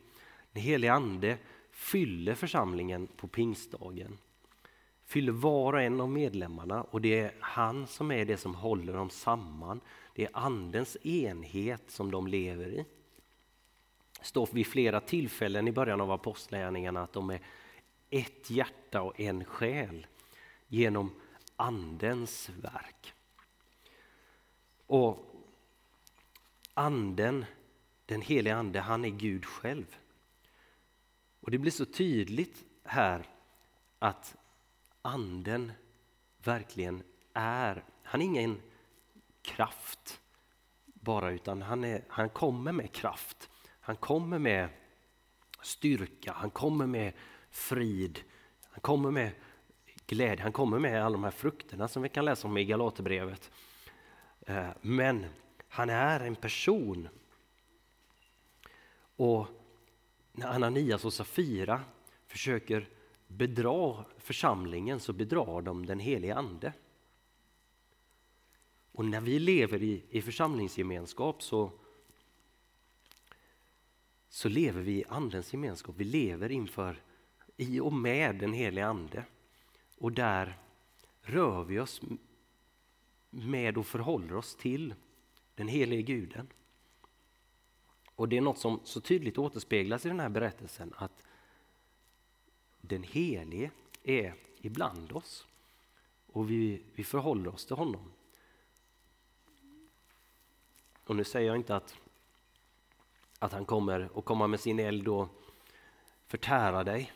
Den 0.53 0.63
helige 0.63 0.93
Ande 0.93 1.39
fyller 1.71 2.35
församlingen 2.35 3.07
på 3.07 3.29
pingstdagen. 3.29 4.19
Fyller 5.05 5.33
var 5.33 5.73
och 5.73 5.83
en 5.83 6.01
av 6.01 6.11
medlemmarna 6.11 6.83
och 6.83 7.01
det 7.01 7.19
är 7.19 7.35
han 7.41 7.87
som 7.87 8.11
är 8.11 8.25
det 8.25 8.37
som 8.37 8.55
håller 8.55 8.93
dem 8.93 9.11
samman. 9.11 9.81
Det 10.15 10.25
är 10.25 10.31
andens 10.33 10.97
enhet 11.03 11.91
som 11.91 12.11
de 12.11 12.27
lever 12.27 12.69
i. 12.69 12.85
Det 14.19 14.25
står 14.25 14.49
vid 14.53 14.67
flera 14.67 15.01
tillfällen 15.01 15.69
i 15.69 15.73
början 15.73 16.01
av 16.01 16.11
apostlagärningarna 16.11 17.03
att 17.03 17.13
de 17.13 17.31
är 17.31 17.41
ett 18.11 18.51
hjärta 18.51 19.03
och 19.03 19.21
en 19.21 19.45
själ 19.45 20.07
genom 20.69 21.11
andens 21.57 22.49
verk. 22.49 23.13
Och 24.87 25.28
anden, 26.79 27.45
den 28.07 28.23
helige 28.23 28.55
ande, 28.55 28.81
han 28.81 29.05
är 29.05 29.09
Gud 29.09 29.45
själv. 29.45 29.97
Och 31.41 31.51
det 31.51 31.59
blir 31.59 31.73
så 31.73 31.85
tydligt 31.85 32.65
här 32.85 33.27
att 33.99 34.37
anden 35.03 35.73
verkligen 36.45 37.03
är, 37.33 37.85
han 38.03 38.23
är 38.23 38.25
ingen 38.25 38.63
kraft 39.43 40.21
bara 40.85 41.31
utan 41.31 41.63
han, 41.63 41.85
är, 41.85 42.05
han 42.09 42.29
kommer 42.29 42.73
med 42.73 42.93
kraft. 42.93 43.51
Han 43.81 43.97
kommer 43.97 44.39
med 44.39 44.69
styrka, 45.63 46.33
han 46.33 46.51
kommer 46.51 46.87
med 46.87 47.13
frid, 47.51 48.21
han 48.71 48.81
kommer 48.81 49.11
med 49.11 49.31
glädje, 50.07 50.43
han 50.43 50.53
kommer 50.53 50.79
med 50.79 51.05
alla 51.05 51.13
de 51.13 51.25
här 51.25 51.31
frukterna 51.31 51.89
som 51.89 52.03
vi 52.03 52.09
kan 52.09 52.25
läsa 52.25 52.49
om 52.49 52.57
i 52.57 52.65
Galaterbrevet. 52.65 53.51
Eh, 54.47 54.69
men 54.81 55.27
han 55.79 55.91
är 55.91 56.21
en 56.21 56.37
person. 56.37 57.09
Och 59.17 59.47
när 60.33 60.47
Ananias 60.47 61.05
och 61.05 61.13
Safira 61.13 61.85
försöker 62.27 62.89
bedra 63.27 64.05
församlingen 64.17 65.01
så 65.01 65.13
bedrar 65.13 65.63
de 65.63 65.87
den 65.87 66.01
helige 66.01 66.35
Ande. 66.35 66.73
Och 68.93 69.05
när 69.05 69.21
vi 69.21 69.39
lever 69.39 69.83
i, 69.83 70.05
i 70.11 70.23
församlingsgemenskap 70.23 71.43
så, 71.43 71.73
så 74.29 74.49
lever 74.49 74.83
vi 74.83 74.93
i 74.93 75.05
Andens 75.09 75.53
gemenskap. 75.53 75.95
Vi 75.99 76.05
lever 76.05 76.53
inför, 76.53 77.03
i 77.57 77.81
och 77.81 77.93
med 77.93 78.37
den 78.39 78.53
helige 78.53 78.87
Ande. 78.87 79.25
Och 79.99 80.13
där 80.13 80.59
rör 81.23 81.65
vi 81.65 81.79
oss 81.79 82.01
med 83.31 83.79
och 83.79 83.87
förhåller 83.87 84.37
oss 84.37 84.57
till 84.57 84.95
den 85.59 85.69
helige 85.69 86.03
Guden. 86.03 86.49
Och 88.15 88.29
det 88.29 88.37
är 88.37 88.41
något 88.41 88.59
som 88.59 88.81
så 88.85 89.01
tydligt 89.01 89.39
återspeglas 89.39 90.07
i 90.07 90.09
den 90.09 90.21
här 90.21 90.29
berättelsen 90.29 90.95
att 90.97 91.23
den 92.81 93.03
helige 93.03 93.71
är 94.03 94.35
ibland 94.61 95.13
oss 95.13 95.47
och 96.27 96.51
vi, 96.51 96.83
vi 96.95 97.05
förhåller 97.05 97.55
oss 97.55 97.67
till 97.67 97.77
honom. 97.77 98.13
Och 101.05 101.17
nu 101.17 101.25
säger 101.25 101.47
jag 101.47 101.57
inte 101.57 101.77
att, 101.77 101.97
att 103.39 103.53
han 103.53 103.65
kommer 103.65 104.11
att 104.15 104.25
komma 104.25 104.47
med 104.47 104.61
sin 104.61 104.79
eld 104.79 105.09
och 105.09 105.29
förtära 106.27 106.85
dig. 106.85 107.13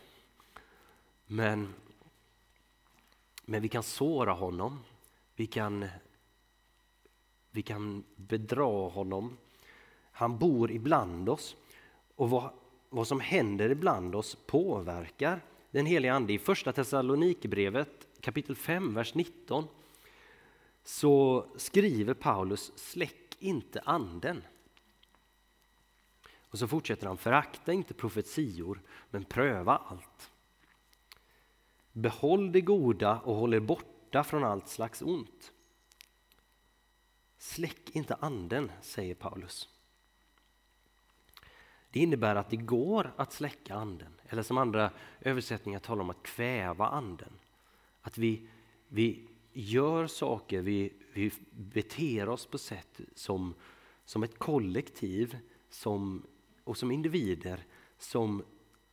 Men, 1.25 1.73
men 3.45 3.61
vi 3.61 3.69
kan 3.69 3.83
såra 3.83 4.33
honom. 4.33 4.83
Vi 5.35 5.47
kan, 5.47 5.89
vi 7.53 7.61
kan 7.61 8.03
bedra 8.15 8.89
honom. 8.89 9.37
Han 10.11 10.37
bor 10.37 10.71
ibland 10.71 11.29
oss. 11.29 11.55
Och 12.15 12.29
vad, 12.29 12.49
vad 12.89 13.07
som 13.07 13.19
händer 13.19 13.69
ibland 13.69 14.15
oss 14.15 14.37
påverkar 14.45 15.41
den 15.71 15.85
helige 15.85 16.13
Ande. 16.13 16.33
I 16.33 16.39
första 16.39 16.73
Thessalonikerbrevet 16.73 18.07
kapitel 18.21 18.55
5, 18.55 18.93
vers 18.93 19.13
19 19.13 19.67
så 20.83 21.45
skriver 21.55 22.13
Paulus 22.13 22.71
släck 22.75 23.37
inte 23.39 23.81
anden. 23.85 24.43
Och 26.41 26.59
så 26.59 26.67
fortsätter 26.67 27.07
han, 27.07 27.17
förakta 27.17 27.73
inte 27.73 27.93
profetior 27.93 28.81
men 29.09 29.23
pröva 29.23 29.77
allt. 29.77 30.31
Behåll 31.91 32.51
det 32.51 32.61
goda 32.61 33.19
och 33.19 33.35
håll 33.35 33.53
er 33.53 33.59
borta 33.59 34.23
från 34.23 34.43
allt 34.43 34.67
slags 34.67 35.01
ont. 35.01 35.51
Släck 37.43 37.89
inte 37.95 38.15
anden, 38.15 38.71
säger 38.81 39.15
Paulus. 39.15 39.69
Det 41.89 41.99
innebär 41.99 42.35
att 42.35 42.49
det 42.49 42.57
går 42.57 43.13
att 43.17 43.33
släcka 43.33 43.75
anden, 43.75 44.13
eller 44.29 44.43
som 44.43 44.57
andra 44.57 44.91
översättningar 45.21 45.79
talar 45.79 46.01
om 46.01 46.09
att 46.09 46.23
kväva 46.23 46.87
anden. 46.87 47.33
Att 48.01 48.17
vi, 48.17 48.47
vi 48.87 49.27
gör 49.53 50.07
saker, 50.07 50.61
vi, 50.61 50.93
vi 51.13 51.31
beter 51.51 52.29
oss 52.29 52.45
på 52.45 52.57
sätt 52.57 53.01
som, 53.15 53.53
som 54.05 54.23
ett 54.23 54.39
kollektiv 54.39 55.37
som, 55.69 56.25
och 56.63 56.77
som 56.77 56.91
individer 56.91 57.65
som, 57.97 58.43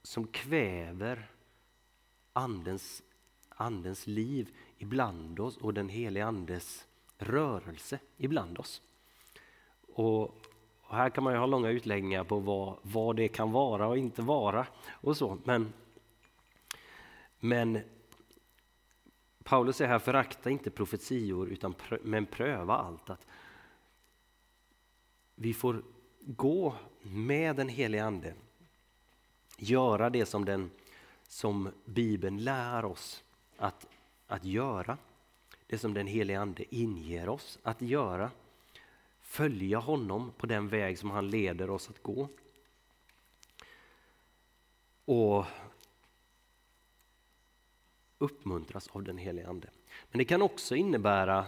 som 0.03 0.27
kväver 0.27 1.31
andens, 2.33 3.03
andens 3.49 4.07
liv 4.07 4.57
ibland 4.79 5.41
oss 5.41 5.57
och 5.57 5.75
den 5.75 5.89
heliga 5.89 6.27
andes 6.27 6.87
rörelse 7.23 7.99
ibland 8.17 8.59
oss. 8.59 8.83
Och, 9.95 10.23
och 10.83 10.97
här 10.97 11.11
kan 11.11 11.25
man 11.25 11.37
ha 11.37 11.47
långa 11.47 11.69
utläggningar 11.69 12.25
på 12.25 12.39
vad, 12.39 12.77
vad 12.83 13.17
det 13.17 13.29
kan 13.29 13.53
vara 13.53 13.87
och 13.87 13.99
inte 13.99 14.23
vara. 14.23 14.67
och 14.89 15.17
så. 15.17 15.39
Men, 15.45 15.73
men 17.41 17.81
Paulus 19.45 19.77
säger 19.77 19.91
här, 19.91 19.99
förakta 19.99 20.51
inte 20.51 20.71
profetior 20.71 21.49
utan 21.49 21.73
prö, 21.75 21.99
men 22.03 22.27
pröva 22.27 22.77
allt. 22.77 23.11
Att 23.11 23.27
vi 25.35 25.55
får 25.55 25.83
gå 26.21 26.75
med 27.03 27.57
den 27.57 27.69
helige 27.69 28.05
Ande, 28.05 28.35
göra 29.57 30.11
det 30.11 30.27
som, 30.27 30.45
den, 30.45 30.71
som 31.23 31.73
Bibeln 31.85 32.45
lär 32.45 32.85
oss 32.85 33.25
att, 33.57 33.87
att 34.27 34.45
göra. 34.45 34.99
Det 35.71 35.79
som 35.79 35.95
den 35.95 36.07
helige 36.07 36.41
Ande 36.41 36.75
inger 36.75 37.29
oss 37.29 37.59
att 37.63 37.83
göra 37.83 38.31
följa 39.21 39.79
honom 39.79 40.33
på 40.37 40.47
den 40.47 40.69
väg 40.69 40.99
som 40.99 41.11
han 41.11 41.31
leder 41.31 41.71
oss 41.71 41.91
att 41.91 42.03
gå. 42.03 42.29
Och 45.05 45.45
uppmuntras 48.19 48.89
av 48.89 49.03
den 49.03 49.19
helige 49.19 49.49
Ande. 49.49 49.71
Men 50.11 50.19
det 50.19 50.25
kan 50.25 50.43
också 50.43 50.77
innebära 50.77 51.47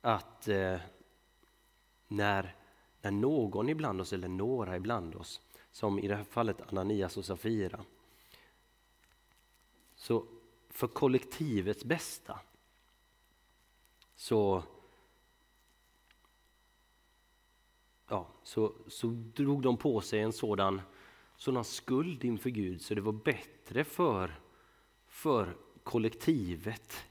att 0.00 0.48
eh, 0.48 0.80
när, 2.08 2.54
när 3.00 3.10
någon 3.10 3.68
ibland 3.68 4.00
oss, 4.00 4.12
eller 4.12 4.28
några 4.28 4.76
ibland 4.76 5.14
oss, 5.14 5.40
som 5.72 5.98
i 5.98 6.08
det 6.08 6.16
här 6.16 6.24
fallet 6.24 6.60
Ananias 6.60 7.16
och 7.16 7.24
Safira, 7.24 7.84
så 9.96 10.26
för 10.68 10.86
kollektivets 10.86 11.84
bästa 11.84 12.40
så 14.22 14.62
ja, 18.08 18.26
så, 18.42 18.72
så 18.88 19.06
drog 19.34 19.62
de 19.62 19.76
på 19.76 20.00
sig 20.00 20.20
en 20.20 20.32
sådan, 20.32 20.80
sådan 21.36 21.64
skuld 21.64 22.24
inför 22.24 22.50
Gud 22.50 22.82
så 22.82 22.94
det 22.94 23.00
var 23.00 23.12
bättre 23.12 23.84
för, 23.84 24.40
för 25.06 25.56
kollektivet, 25.82 27.04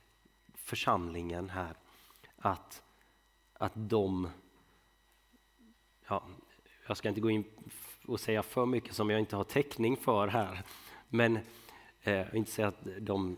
församlingen 0.54 1.50
här, 1.50 1.76
att, 2.36 2.84
att 3.54 3.74
de... 3.76 4.30
Ja, 6.08 6.24
jag 6.88 6.98
ska 6.98 7.10
inte 7.10 7.22
gå 7.22 7.30
in 7.30 7.44
och 8.06 8.20
säga 8.20 8.44
för 8.44 8.66
mycket 8.66 8.96
som 8.96 9.10
jag 9.10 9.20
inte 9.20 9.36
har 9.36 9.44
täckning 9.44 9.98
för 9.98 10.28
här, 10.28 10.64
men 11.10 11.40
eh, 12.02 12.36
inte 12.36 12.52
säga 12.52 12.68
att 12.68 12.88
de, 13.00 13.38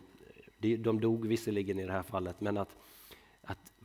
de 0.57 1.01
dog 1.01 1.27
visserligen 1.27 1.79
i 1.79 1.85
det 1.85 1.93
här 1.93 2.03
fallet, 2.03 2.41
men 2.41 2.57
att, 2.57 2.75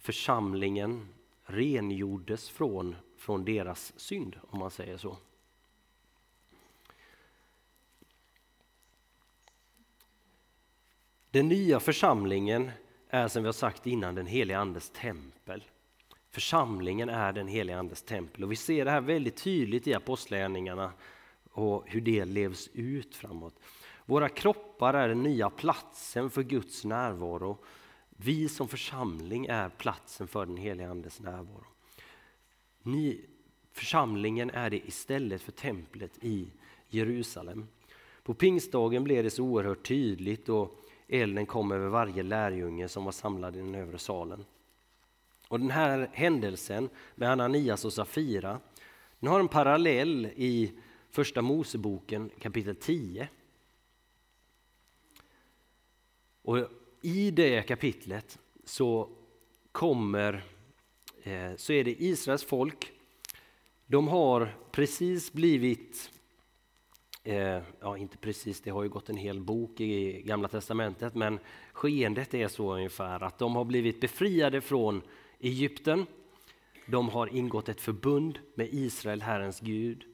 församlingen 0.09 1.09
rengjordes 1.45 2.51
från 2.51 2.97
från 3.17 3.45
deras 3.45 3.93
synd, 3.97 4.37
om 4.51 4.59
man 4.59 4.71
säger 4.71 4.97
så. 4.97 5.17
Den 11.31 11.49
nya 11.49 11.81
församlingen 11.81 12.71
är 13.09 13.29
som 13.29 13.43
vi 13.43 13.47
har 13.47 13.53
sagt 13.53 13.87
innan 13.87 14.15
den 14.15 14.27
helige 14.27 14.59
Andes 14.59 14.91
tempel. 14.91 15.65
Församlingen 16.31 17.09
är 17.09 17.33
den 17.33 17.49
helige 17.49 17.79
Andes 17.79 18.03
tempel 18.03 18.45
och 18.45 18.53
vi 18.53 18.57
ser 18.57 18.85
det 18.85 18.91
här 18.91 19.01
väldigt 19.01 19.37
tydligt 19.37 19.87
i 19.87 19.95
apostlagärningarna 19.95 20.93
och 21.53 21.85
hur 21.87 22.01
det 22.01 22.25
levs 22.25 22.69
ut 22.73 23.17
framåt. 23.17 23.55
Våra 24.07 24.29
kroppar 24.29 24.95
är 24.95 25.09
den 25.09 25.23
nya 25.23 25.51
platsen 25.51 26.31
för 26.31 26.43
Guds 26.43 26.85
närvaro. 26.85 27.59
Vi 28.21 28.49
som 28.49 28.69
församling 28.69 29.47
är 29.47 29.69
platsen 29.69 30.29
för 30.29 30.47
den 30.47 30.57
helige 30.57 30.91
Andes 30.91 31.21
närvaro. 31.21 31.65
Ni, 32.83 33.21
församlingen 33.73 34.51
är 34.51 34.71
det 34.71 34.89
istället 34.89 35.43
för 35.43 35.53
templet 35.53 36.19
i 36.25 36.53
Jerusalem. 36.89 37.69
På 38.23 38.35
pingstdagen 38.35 39.05
blev 39.05 39.25
det 39.25 39.31
så 39.31 39.45
oerhört 39.45 39.87
tydligt 39.89 40.49
och 40.49 40.81
elden 41.09 41.47
kom 41.47 41.73
över 41.73 41.89
varje 41.89 42.23
lärjunge 42.23 42.89
som 42.89 43.05
var 43.05 43.13
samlad 43.13 43.57
i 43.57 43.59
den 43.59 43.75
övre 43.75 43.99
salen. 43.99 44.45
Och 45.49 45.61
den 45.61 45.71
här 45.71 46.11
händelsen 46.13 46.89
med 47.15 47.31
Ananias 47.31 47.85
och 47.85 47.93
Safira 47.93 48.61
den 49.21 49.31
har 49.31 49.41
en 49.41 49.49
parallell 49.49 50.27
i 50.27 50.73
Första 51.11 51.43
Moseboken 51.43 52.31
kapitel 52.41 52.77
10. 52.77 53.29
Och 56.43 56.59
i 57.01 57.31
det 57.31 57.63
kapitlet 57.63 58.39
så 58.65 59.09
kommer 59.73 60.45
eh, 61.23 61.57
så 61.57 61.73
är 61.73 61.85
det 61.85 62.03
Israels 62.03 62.45
folk. 62.45 62.93
De 63.87 64.09
har 64.09 64.55
precis 64.71 65.33
blivit 65.33 66.11
eh, 67.25 67.63
ja, 67.81 67.99
inte 67.99 68.17
precis, 68.17 68.61
det 68.61 68.71
har 68.71 68.83
ju 68.83 68.89
gått 68.89 69.09
en 69.09 69.17
hel 69.17 69.41
bok 69.41 69.81
i 69.81 70.23
Gamla 70.23 70.49
Testamentet, 70.49 71.15
men 71.15 71.39
skeendet 71.73 72.35
är 72.35 72.49
så 72.49 72.75
ungefär 72.75 73.23
att 73.23 73.39
de 73.39 73.57
har 73.57 73.65
blivit 73.65 74.01
befriade 74.01 74.61
från 74.61 75.03
Egypten. 75.39 76.07
De 76.87 77.09
har 77.09 77.37
ingått 77.37 77.69
ett 77.69 77.81
förbund 77.81 78.39
med 78.55 78.69
Israel, 78.73 79.23
Herrens 79.23 79.61
Gud, 79.61 80.05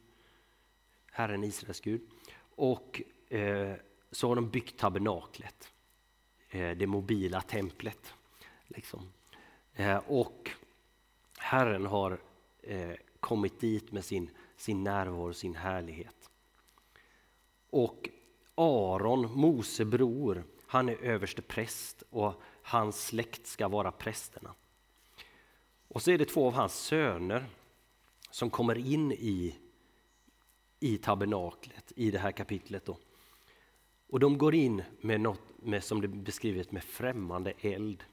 Herren 1.12 1.44
Israels 1.44 1.80
Gud. 1.80 2.00
Och 2.38 3.02
eh, 3.28 3.74
så 4.10 4.28
har 4.28 4.34
de 4.34 4.50
byggt 4.50 4.78
tabernaklet, 4.78 5.72
Eh, 6.54 6.76
det 6.76 6.86
mobila 6.86 7.40
templet. 7.40 8.14
Liksom. 8.66 9.12
Eh, 9.74 9.96
och 9.96 10.50
Herren 11.38 11.86
har 11.86 12.20
eh, 12.62 12.92
kommit 13.20 13.60
dit 13.60 13.92
med 13.92 14.04
sin, 14.04 14.30
sin 14.56 14.84
närvaro, 14.84 15.34
sin 15.34 15.54
härlighet. 15.54 16.30
Och 17.70 18.08
Aron, 18.54 19.38
Mose 19.38 19.84
bror, 19.84 20.44
han 20.66 20.88
är 20.88 20.96
överste 20.96 21.42
präst 21.42 22.02
och 22.10 22.42
hans 22.62 23.06
släkt 23.06 23.46
ska 23.46 23.68
vara 23.68 23.92
prästerna. 23.92 24.54
Och 25.88 26.02
så 26.02 26.10
är 26.10 26.18
det 26.18 26.24
två 26.24 26.46
av 26.46 26.54
hans 26.54 26.74
söner 26.74 27.46
som 28.30 28.50
kommer 28.50 28.78
in 28.78 29.12
i, 29.12 29.56
i 30.80 30.98
tabernaklet 30.98 31.92
i 31.96 32.10
det 32.10 32.18
här 32.18 32.32
kapitlet. 32.32 32.84
Då. 32.84 32.98
Och 34.14 34.20
de 34.20 34.38
går 34.38 34.54
in 34.54 34.82
med 35.00 35.20
något 35.20 35.40
med, 35.56 35.84
som 35.84 36.00
det 36.00 36.08
beskrivit 36.08 36.72
med 36.72 36.84
främmande 36.84 37.52
eld 37.60 38.04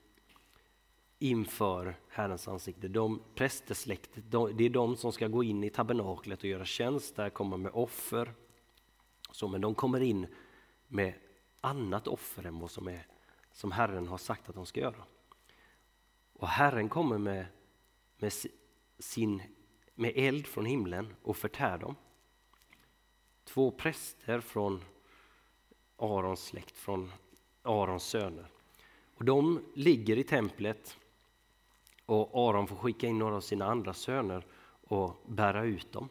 inför 1.19 1.95
Herrens 2.09 2.47
ansikte. 2.47 2.87
De, 2.87 3.21
prästesläktet, 3.35 4.23
de, 4.31 4.57
det 4.57 4.63
är 4.63 4.69
de 4.69 4.95
som 4.95 5.11
ska 5.11 5.27
gå 5.27 5.43
in 5.43 5.63
i 5.63 5.69
tabernaklet 5.69 6.39
och 6.39 6.45
göra 6.45 6.65
tjänst 6.65 7.15
där, 7.15 7.29
komma 7.29 7.57
med 7.57 7.71
offer 7.71 8.33
så, 9.31 9.47
men 9.47 9.61
de 9.61 9.75
kommer 9.75 9.99
in 9.99 10.27
med 10.87 11.13
annat 11.61 12.07
offer 12.07 12.45
än 12.45 12.59
vad 12.59 12.71
som, 12.71 12.87
är, 12.87 13.07
som 13.51 13.71
Herren 13.71 14.07
har 14.07 14.17
sagt 14.17 14.49
att 14.49 14.55
de 14.55 14.65
ska 14.65 14.79
göra. 14.79 15.03
Och 16.33 16.47
Herren 16.47 16.89
kommer 16.89 17.17
med, 17.17 17.45
med, 18.17 18.33
sin, 18.99 19.41
med 19.95 20.11
eld 20.15 20.47
från 20.47 20.65
himlen 20.65 21.13
och 21.21 21.37
förtär 21.37 21.77
dem. 21.77 21.95
Två 23.43 23.71
präster 23.71 24.39
från 24.39 24.83
Arons 26.01 26.43
släkt, 26.43 26.77
från 26.77 27.11
Arons 27.63 28.03
söner. 28.03 28.45
Och 29.15 29.25
de 29.25 29.61
ligger 29.73 30.17
i 30.17 30.23
templet 30.23 30.97
och 32.05 32.49
Aron 32.49 32.67
får 32.67 32.75
skicka 32.75 33.07
in 33.07 33.19
några 33.19 33.35
av 33.35 33.41
sina 33.41 33.65
andra 33.65 33.93
söner 33.93 34.45
och 34.87 35.23
bära 35.27 35.63
ut 35.63 35.91
dem. 35.91 36.09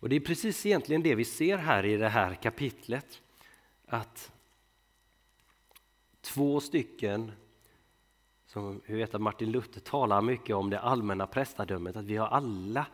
Och 0.00 0.08
det 0.08 0.16
är 0.16 0.20
precis 0.20 0.66
egentligen 0.66 1.02
det 1.02 1.14
vi 1.14 1.24
ser 1.24 1.56
här 1.56 1.84
i 1.84 1.96
det 1.96 2.08
här 2.08 2.34
kapitlet. 2.34 3.22
Att 3.86 4.32
två 6.20 6.60
stycken, 6.60 7.32
som 8.46 8.80
vi 8.86 8.94
vet 8.94 9.14
att 9.14 9.20
Martin 9.20 9.50
Luther 9.50 9.80
talar 9.80 10.22
mycket 10.22 10.56
om 10.56 10.70
det 10.70 10.80
allmänna 10.80 11.26
prästadömet, 11.26 11.96
att 11.96 12.04
vi 12.04 12.16
har 12.16 12.26
alla 12.26 12.86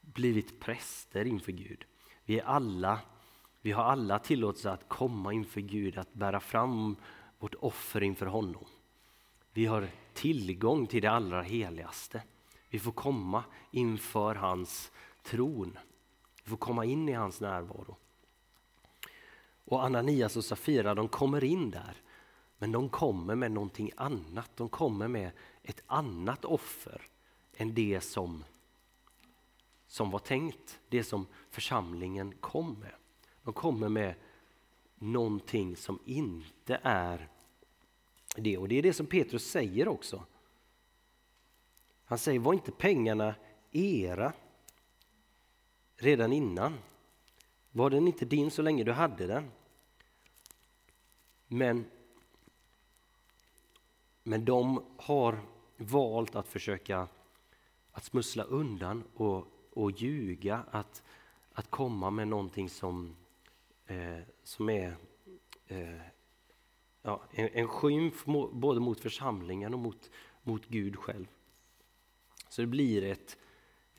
blivit 0.00 0.60
präster 0.60 1.24
inför 1.24 1.52
Gud. 1.52 1.84
Vi, 2.24 2.38
är 2.38 2.44
alla, 2.44 3.00
vi 3.64 3.72
har 3.72 3.84
alla 3.84 4.18
tillåtelse 4.18 4.70
att 4.70 4.88
komma 4.88 5.32
inför 5.32 5.60
Gud, 5.60 5.98
att 5.98 6.14
bära 6.14 6.40
fram 6.40 6.96
vårt 7.38 7.54
offer 7.54 8.02
inför 8.02 8.26
honom. 8.26 8.64
Vi 9.52 9.66
har 9.66 9.88
tillgång 10.12 10.86
till 10.86 11.02
det 11.02 11.10
allra 11.10 11.42
heligaste. 11.42 12.22
Vi 12.68 12.78
får 12.78 12.92
komma 12.92 13.44
inför 13.70 14.34
hans 14.34 14.92
tron. 15.22 15.78
Vi 16.42 16.50
får 16.50 16.56
komma 16.56 16.84
in 16.84 17.08
i 17.08 17.12
hans 17.12 17.40
närvaro. 17.40 17.96
Och 19.64 19.84
Ananias 19.84 20.36
och 20.36 20.44
Safira 20.44 20.94
de 20.94 21.08
kommer 21.08 21.44
in 21.44 21.70
där, 21.70 21.96
men 22.58 22.72
de 22.72 22.88
kommer 22.88 23.34
med 23.34 23.52
någonting 23.52 23.90
annat. 23.96 24.50
De 24.56 24.68
kommer 24.68 25.08
med 25.08 25.30
ett 25.62 25.82
annat 25.86 26.44
offer 26.44 27.02
än 27.56 27.74
det 27.74 28.00
som, 28.00 28.44
som 29.86 30.10
var 30.10 30.18
tänkt, 30.18 30.80
det 30.88 31.04
som 31.04 31.26
församlingen 31.50 32.34
kom 32.40 32.78
med. 32.80 32.94
De 33.44 33.52
kommer 33.52 33.88
med 33.88 34.14
någonting 34.94 35.76
som 35.76 35.98
inte 36.04 36.80
är 36.82 37.28
det. 38.36 38.58
Och 38.58 38.68
det 38.68 38.78
är 38.78 38.82
det 38.82 38.92
som 38.92 39.06
Petrus 39.06 39.50
säger 39.50 39.88
också. 39.88 40.24
Han 42.04 42.18
säger, 42.18 42.38
var 42.38 42.52
inte 42.52 42.72
pengarna 42.72 43.34
era 43.72 44.32
redan 45.96 46.32
innan. 46.32 46.74
Var 47.70 47.90
den 47.90 48.06
inte 48.06 48.24
din 48.24 48.50
så 48.50 48.62
länge 48.62 48.84
du 48.84 48.92
hade 48.92 49.26
den? 49.26 49.50
Men, 51.46 51.84
men 54.22 54.44
de 54.44 54.84
har 54.96 55.40
valt 55.76 56.34
att 56.34 56.48
försöka 56.48 57.08
att 57.92 58.04
smussla 58.04 58.42
undan 58.42 59.04
och, 59.14 59.46
och 59.72 59.90
ljuga, 59.90 60.64
att, 60.70 61.02
att 61.52 61.70
komma 61.70 62.10
med 62.10 62.28
någonting 62.28 62.70
som, 62.70 63.16
eh, 63.86 64.18
som 64.42 64.68
är 64.68 64.96
eh, 65.66 66.00
ja, 67.02 67.22
en, 67.30 67.48
en 67.52 67.68
skymf 67.68 68.24
både 68.52 68.80
mot 68.80 69.00
församlingen 69.00 69.74
och 69.74 69.80
mot, 69.80 70.10
mot 70.42 70.66
Gud 70.66 70.96
själv. 70.96 71.26
Så 72.48 72.60
det 72.60 72.66
blir 72.66 73.04
ett, 73.04 73.36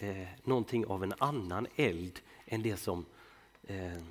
eh, 0.02 0.28
någonting 0.44 0.86
av 0.86 1.04
en 1.04 1.14
annan 1.18 1.68
eld 1.76 2.20
än 2.46 2.62
det 2.62 2.78
som, 2.78 3.06
eh, 3.64 4.02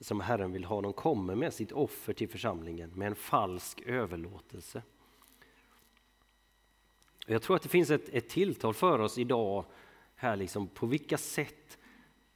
som 0.00 0.20
Herren 0.20 0.52
vill 0.52 0.64
ha. 0.64 0.80
De 0.80 0.92
kommer 0.92 1.34
med 1.34 1.54
sitt 1.54 1.72
offer 1.72 2.12
till 2.12 2.28
församlingen 2.28 2.90
med 2.90 3.06
en 3.06 3.14
falsk 3.14 3.80
överlåtelse. 3.80 4.82
Jag 7.26 7.42
tror 7.42 7.56
att 7.56 7.62
det 7.62 7.68
finns 7.68 7.90
ett, 7.90 8.08
ett 8.08 8.28
tilltal 8.28 8.74
för 8.74 8.98
oss 8.98 9.18
idag 9.18 9.64
här, 10.14 10.36
liksom, 10.36 10.68
på 10.68 10.86
vilka 10.86 11.18
sätt 11.18 11.78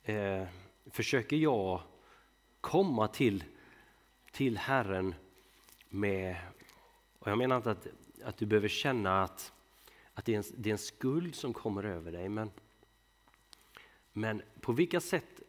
eh, 0.03 0.45
försöker 0.91 1.37
jag 1.37 1.83
komma 2.65 3.09
till, 3.09 3.45
till 4.33 4.59
Herren 4.59 5.15
med, 5.89 6.37
och 7.19 7.31
jag 7.31 7.39
menar 7.39 7.57
inte 7.57 7.71
att, 7.71 7.87
att 8.25 8.37
du 8.37 8.47
behöver 8.47 8.69
känna 8.69 9.23
att, 9.23 9.53
att 10.15 10.25
det, 10.25 10.35
är 10.35 10.39
en, 10.39 10.45
det 10.57 10.71
är 10.71 10.73
en 10.73 10.79
skuld 10.79 11.35
som 11.35 11.53
kommer 11.53 11.85
över 11.85 12.13
dig, 12.13 12.29
men 12.29 12.51
men 14.17 14.43
på 14.61 14.73
vilka 14.73 15.01
sätt 15.01 15.43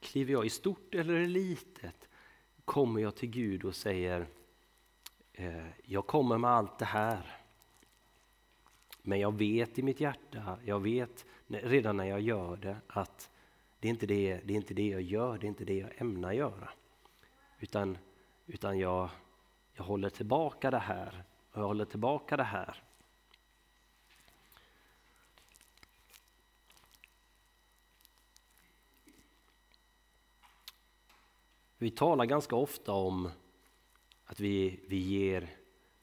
kliver 0.00 0.32
jag 0.32 0.46
i 0.46 0.50
stort 0.50 0.94
eller 0.94 1.14
i 1.14 1.26
litet? 1.26 2.08
Kommer 2.64 3.00
jag 3.00 3.16
till 3.16 3.30
Gud 3.30 3.64
och 3.64 3.74
säger 3.74 4.26
eh, 5.32 5.66
jag 5.84 6.06
kommer 6.06 6.38
med 6.38 6.50
allt 6.50 6.78
det 6.78 6.84
här. 6.84 7.36
Men 9.02 9.20
jag 9.20 9.38
vet 9.38 9.78
i 9.78 9.82
mitt 9.82 10.00
hjärta, 10.00 10.58
jag 10.64 10.80
vet 10.80 11.26
redan 11.46 11.96
när 11.96 12.04
jag 12.04 12.20
gör 12.20 12.56
det 12.56 12.76
att 12.86 13.30
det 13.86 13.90
är 13.90 13.92
inte 13.92 14.06
det, 14.06 14.40
det, 14.44 14.52
är 14.52 14.56
inte 14.56 14.74
det 14.74 14.88
jag 14.88 15.02
gör, 15.02 15.38
det 15.38 15.46
är 15.46 15.48
inte 15.48 15.64
det 15.64 15.78
jag 15.78 16.00
ämnar 16.00 16.32
göra. 16.32 16.70
Utan, 17.58 17.98
utan 18.46 18.78
jag, 18.78 19.10
jag 19.74 19.84
håller 19.84 20.10
tillbaka 20.10 20.70
det 20.70 20.78
här 20.78 21.24
och 21.52 21.60
jag 21.60 21.66
håller 21.66 21.84
tillbaka 21.84 22.36
det 22.36 22.44
här. 22.44 22.82
Vi 31.78 31.90
talar 31.90 32.24
ganska 32.24 32.56
ofta 32.56 32.92
om 32.92 33.30
att 34.24 34.40
vi, 34.40 34.80
vi, 34.88 34.96
ger, 34.96 35.48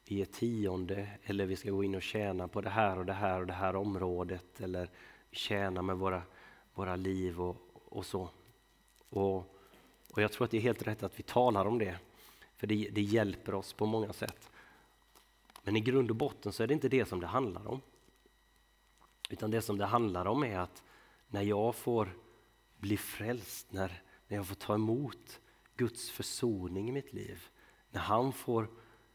vi 0.07 0.15
ger 0.15 0.25
tionde 0.25 1.07
eller 1.23 1.45
vi 1.45 1.55
ska 1.55 1.71
gå 1.71 1.83
in 1.83 1.95
och 1.95 2.01
tjäna 2.01 2.47
på 2.47 2.61
det 2.61 2.69
här 2.69 2.97
och 2.97 3.05
det 3.05 3.13
här 3.13 3.39
och 3.39 3.47
det 3.47 3.53
här 3.53 3.75
området 3.75 4.61
eller 4.61 4.89
tjäna 5.31 5.81
med 5.81 5.97
våra, 5.97 6.21
våra 6.73 6.95
liv 6.95 7.41
och, 7.41 7.62
och 7.93 8.05
så. 8.05 8.29
Och, 9.09 9.37
och 10.13 10.21
jag 10.21 10.31
tror 10.31 10.45
att 10.45 10.51
det 10.51 10.57
är 10.57 10.61
helt 10.61 10.87
rätt 10.87 11.03
att 11.03 11.19
vi 11.19 11.23
talar 11.23 11.65
om 11.65 11.79
det, 11.79 11.97
för 12.55 12.67
det, 12.67 12.89
det 12.91 13.01
hjälper 13.01 13.53
oss 13.53 13.73
på 13.73 13.85
många 13.85 14.13
sätt. 14.13 14.49
Men 15.63 15.75
i 15.75 15.79
grund 15.79 16.09
och 16.09 16.15
botten 16.15 16.53
så 16.53 16.63
är 16.63 16.67
det 16.67 16.73
inte 16.73 16.89
det 16.89 17.05
som 17.05 17.19
det 17.19 17.27
handlar 17.27 17.67
om. 17.67 17.81
Utan 19.29 19.51
det 19.51 19.61
som 19.61 19.77
det 19.77 19.85
handlar 19.85 20.25
om 20.25 20.43
är 20.43 20.59
att 20.59 20.83
när 21.27 21.41
jag 21.41 21.75
får 21.75 22.17
bli 22.77 22.97
frälst, 22.97 23.71
när 23.71 24.01
när 24.33 24.37
jag 24.37 24.47
får 24.47 24.55
ta 24.55 24.73
emot 24.73 25.39
Guds 25.75 26.09
försoning 26.09 26.89
i 26.89 26.91
mitt 26.91 27.13
liv. 27.13 27.47
När 27.91 28.01
han 28.01 28.33
får, 28.33 28.69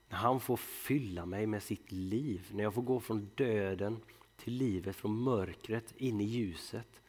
när 0.08 0.16
han 0.16 0.40
får 0.40 0.56
fylla 0.56 1.26
mig 1.26 1.46
med 1.46 1.62
sitt 1.62 1.92
liv. 1.92 2.50
När 2.52 2.62
jag 2.62 2.74
får 2.74 2.82
gå 2.82 3.00
från 3.00 3.30
döden 3.34 4.00
till 4.36 4.52
livet, 4.52 4.96
från 4.96 5.22
mörkret 5.22 5.94
in 5.96 6.20
i 6.20 6.24
ljuset. 6.24 7.00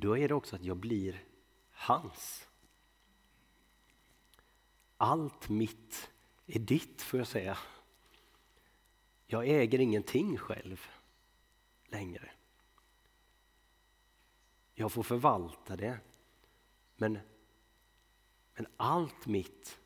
Då 0.00 0.18
är 0.18 0.28
det 0.28 0.34
också 0.34 0.56
att 0.56 0.64
jag 0.64 0.76
blir 0.76 1.24
hans. 1.70 2.48
Allt 4.96 5.48
mitt 5.48 6.10
är 6.46 6.58
ditt, 6.58 7.02
får 7.02 7.20
jag 7.20 7.26
säga. 7.26 7.58
Jag 9.26 9.48
äger 9.48 9.78
ingenting 9.78 10.38
själv 10.38 10.86
längre. 11.86 12.30
Jag 14.74 14.92
får 14.92 15.02
förvalta 15.02 15.76
det. 15.76 15.98
Men, 16.96 17.18
men 18.54 18.66
allt 18.76 19.26
mitt 19.26 19.78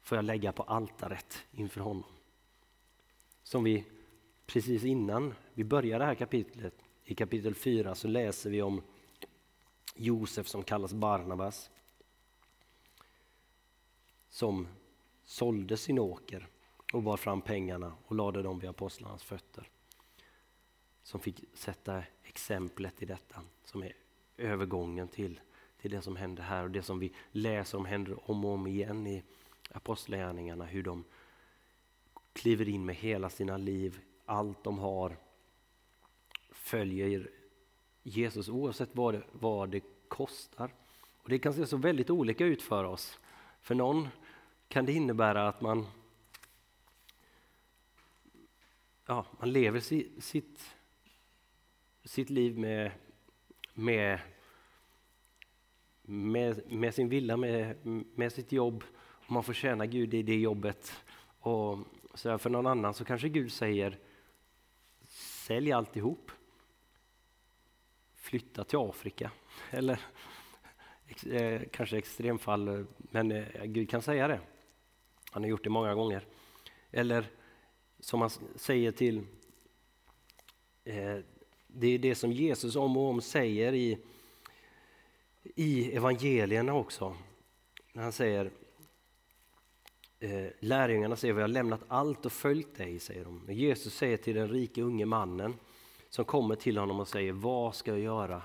får 0.00 0.16
jag 0.16 0.24
lägga 0.24 0.52
på 0.52 0.62
altaret 0.62 1.46
inför 1.50 1.80
honom. 1.80 2.12
Som 3.42 3.64
vi 3.64 3.84
precis 4.46 4.84
innan 4.84 5.34
vi 5.54 5.64
börjar 5.64 5.98
det 5.98 6.04
här 6.04 6.14
kapitlet, 6.14 6.74
i 7.04 7.14
kapitel 7.14 7.54
4 7.54 7.94
så 7.94 8.08
läser 8.08 8.50
vi 8.50 8.62
om 8.62 8.82
Josef 9.94 10.48
som 10.48 10.62
kallas 10.62 10.92
Barnabas. 10.92 11.70
Som 14.28 14.68
sålde 15.24 15.76
sin 15.76 15.98
åker 15.98 16.48
och 16.92 17.02
bar 17.02 17.16
fram 17.16 17.40
pengarna 17.40 17.94
och 18.06 18.16
lade 18.16 18.42
dem 18.42 18.58
vid 18.58 18.70
apostlarnas 18.70 19.22
fötter. 19.22 19.70
Som 21.02 21.20
fick 21.20 21.44
sätta 21.54 22.02
exemplet 22.22 23.02
i 23.02 23.06
detta, 23.06 23.40
som 23.64 23.82
är 23.82 23.92
övergången 24.36 25.08
till, 25.08 25.40
till 25.80 25.90
det 25.90 26.02
som 26.02 26.16
händer 26.16 26.42
här 26.42 26.64
och 26.64 26.70
det 26.70 26.82
som 26.82 26.98
vi 26.98 27.12
läser 27.30 27.78
om 27.78 27.84
händer 27.84 28.30
om 28.30 28.44
och 28.44 28.50
om 28.50 28.66
igen 28.66 29.06
i 29.06 29.22
apostlagärningarna, 29.70 30.64
hur 30.64 30.82
de 30.82 31.04
kliver 32.32 32.68
in 32.68 32.84
med 32.84 32.96
hela 32.96 33.30
sina 33.30 33.56
liv, 33.56 34.00
allt 34.24 34.64
de 34.64 34.78
har, 34.78 35.16
följer 36.50 37.30
Jesus 38.06 38.48
oavsett 38.48 38.90
vad 38.92 39.14
det, 39.14 39.22
vad 39.32 39.68
det 39.68 39.80
kostar. 40.08 40.74
Och 41.22 41.28
Det 41.28 41.38
kan 41.38 41.52
se 41.52 41.66
så 41.66 41.76
väldigt 41.76 42.10
olika 42.10 42.44
ut 42.44 42.62
för 42.62 42.84
oss. 42.84 43.18
För 43.60 43.74
någon 43.74 44.08
kan 44.68 44.86
det 44.86 44.92
innebära 44.92 45.48
att 45.48 45.60
man, 45.60 45.86
ja, 49.06 49.26
man 49.40 49.52
lever 49.52 49.80
sitt, 50.20 50.74
sitt 52.04 52.30
liv 52.30 52.58
med, 52.58 52.90
med, 53.74 54.20
med, 56.02 56.72
med 56.72 56.94
sin 56.94 57.08
villa, 57.08 57.36
med, 57.36 57.86
med 58.14 58.32
sitt 58.32 58.52
jobb. 58.52 58.84
Och 58.96 59.32
man 59.32 59.44
får 59.44 59.52
tjäna 59.52 59.86
Gud 59.86 60.14
i 60.14 60.22
det 60.22 60.40
jobbet. 60.40 60.92
Och 61.40 61.78
så 62.14 62.38
för 62.38 62.50
någon 62.50 62.66
annan 62.66 62.94
så 62.94 63.04
kanske 63.04 63.28
Gud 63.28 63.52
säger 63.52 63.98
sälj 65.46 65.72
alltihop. 65.72 66.30
Flytta 68.24 68.64
till 68.64 68.78
Afrika. 68.78 69.30
Eller 69.70 70.00
eh, 71.30 71.62
kanske 71.72 71.98
extremfall, 71.98 72.86
men 72.98 73.32
eh, 73.32 73.64
Gud 73.64 73.90
kan 73.90 74.02
säga 74.02 74.28
det. 74.28 74.40
Han 75.30 75.42
har 75.42 75.50
gjort 75.50 75.64
det 75.64 75.70
många 75.70 75.94
gånger. 75.94 76.26
Eller 76.90 77.26
som 78.00 78.20
han 78.20 78.30
säger 78.56 78.92
till 78.92 79.18
eh, 80.84 81.18
det 81.66 81.86
är 81.86 81.98
det 81.98 82.14
som 82.14 82.32
Jesus 82.32 82.76
om 82.76 82.96
och 82.96 83.08
om 83.08 83.20
säger 83.20 83.72
i, 83.72 83.98
i 85.42 85.96
evangelierna 85.96 86.74
också. 86.74 87.16
När 87.92 88.02
han 88.02 88.12
säger 88.12 88.50
eh, 90.20 90.46
Lärjungarna 90.60 91.16
säger 91.16 91.34
vi 91.34 91.40
har 91.40 91.48
lämnat 91.48 91.80
allt 91.88 92.26
och 92.26 92.32
följt 92.32 92.76
dig, 92.76 92.98
säger 92.98 93.24
de. 93.24 93.42
Men 93.46 93.54
Jesus 93.54 93.94
säger 93.94 94.16
till 94.16 94.34
den 94.34 94.48
rike 94.48 94.82
unge 94.82 95.06
mannen 95.06 95.54
som 96.14 96.24
kommer 96.24 96.56
till 96.56 96.78
honom 96.78 97.00
och 97.00 97.08
säger 97.08 97.32
vad 97.32 97.74
ska 97.74 97.90
jag 97.90 98.00
göra 98.00 98.42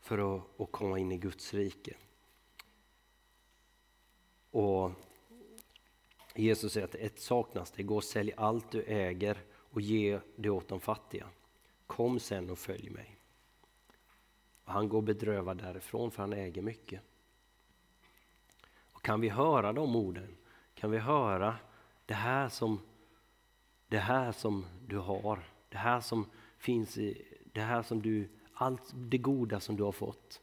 för 0.00 0.36
att, 0.36 0.60
att 0.60 0.72
komma 0.72 0.98
in 0.98 1.12
i 1.12 1.18
Guds 1.18 1.54
rike? 1.54 1.96
Och 4.50 4.90
Jesus 6.34 6.72
säger 6.72 6.86
att 6.86 6.94
ett 6.94 7.20
saknas 7.20 7.70
det, 7.70 7.82
gå 7.82 7.96
och 7.96 8.04
sälj 8.04 8.32
allt 8.36 8.70
du 8.70 8.82
äger 8.82 9.42
och 9.54 9.80
ge 9.80 10.20
det 10.36 10.50
åt 10.50 10.68
de 10.68 10.80
fattiga. 10.80 11.28
Kom 11.86 12.20
sen 12.20 12.50
och 12.50 12.58
följ 12.58 12.90
mig. 12.90 13.16
Och 14.64 14.72
han 14.72 14.88
går 14.88 15.02
bedrövad 15.02 15.56
därifrån 15.56 16.10
för 16.10 16.22
han 16.22 16.32
äger 16.32 16.62
mycket. 16.62 17.00
Och 18.92 19.02
kan 19.02 19.20
vi 19.20 19.28
höra 19.28 19.72
de 19.72 19.96
orden, 19.96 20.36
kan 20.74 20.90
vi 20.90 20.98
höra 20.98 21.56
det 22.06 22.14
här 22.14 22.48
som, 22.48 22.80
det 23.88 23.98
här 23.98 24.32
som 24.32 24.66
du 24.86 24.98
har, 24.98 25.44
det 25.68 25.78
här 25.78 26.00
som 26.00 26.26
finns 26.64 26.98
i, 26.98 27.22
det 27.52 27.60
här 27.60 27.82
som 27.82 28.02
du, 28.02 28.28
allt 28.52 28.92
det 28.94 29.18
goda 29.18 29.60
som 29.60 29.76
du 29.76 29.82
har 29.82 29.92
fått. 29.92 30.40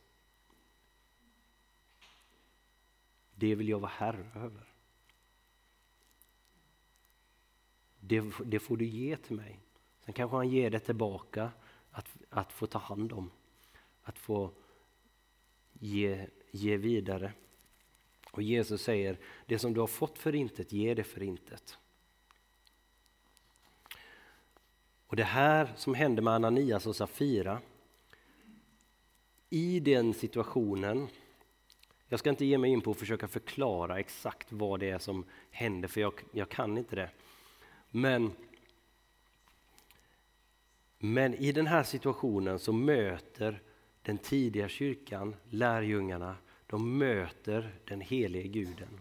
Det 3.36 3.56
vill 3.56 3.70
jag 3.70 3.80
vara 3.80 3.92
herre 3.92 4.32
över. 4.36 4.74
Det, 8.00 8.24
det 8.46 8.60
får 8.60 8.78
du 8.78 8.86
ge 8.86 9.18
till 9.18 9.36
mig. 9.36 9.60
Sen 10.06 10.14
kanske 10.14 10.38
han 10.38 10.50
ger 10.50 10.70
det 10.70 10.80
tillbaka 10.80 11.52
att, 11.92 12.08
att 12.30 12.52
få 12.52 12.68
ta 12.68 12.80
hand 12.80 13.14
om. 13.14 13.32
Att 14.04 14.20
få 14.20 14.52
ge, 15.74 16.28
ge 16.52 16.78
vidare. 16.78 17.34
Och 18.32 18.42
Jesus 18.42 18.82
säger, 18.82 19.18
det 19.46 19.60
som 19.60 19.74
du 19.74 19.80
har 19.80 19.88
fått 19.88 20.18
för 20.18 20.36
intet, 20.36 20.72
ge 20.72 20.94
det 20.94 21.04
för 21.04 21.24
intet. 21.24 21.78
Och 25.12 25.17
det 25.17 25.24
här 25.24 25.74
som 25.76 25.93
hände 25.93 26.21
med 26.21 26.34
Ananias 26.34 26.88
och 26.88 26.95
Safira, 26.95 27.62
i 29.50 29.80
den 29.80 30.13
situationen, 30.13 31.08
jag 32.08 32.19
ska 32.19 32.30
inte 32.30 32.45
ge 32.45 32.58
mig 32.58 32.71
in 32.71 32.82
på 32.82 32.91
att 32.91 32.97
försöka 32.97 33.28
förklara 33.28 34.00
exakt 34.00 34.52
vad 34.52 34.80
det 34.80 34.89
är 34.89 35.00
som 35.00 35.26
hände, 35.50 35.88
för 35.88 36.02
jag, 36.02 36.13
jag 36.32 36.50
kan 36.50 36.78
inte 36.78 36.95
det. 36.95 37.10
Men, 37.89 38.32
men 41.00 41.34
i 41.34 41.52
den 41.52 41.67
här 41.67 41.84
situationen 41.84 42.60
så 42.60 42.74
möter 42.74 43.62
den 44.02 44.17
tidiga 44.17 44.69
kyrkan, 44.69 45.36
lärjungarna, 45.50 46.36
de 46.67 46.97
möter 46.97 47.76
den 47.86 48.02
helige 48.02 48.47
guden. 48.47 49.00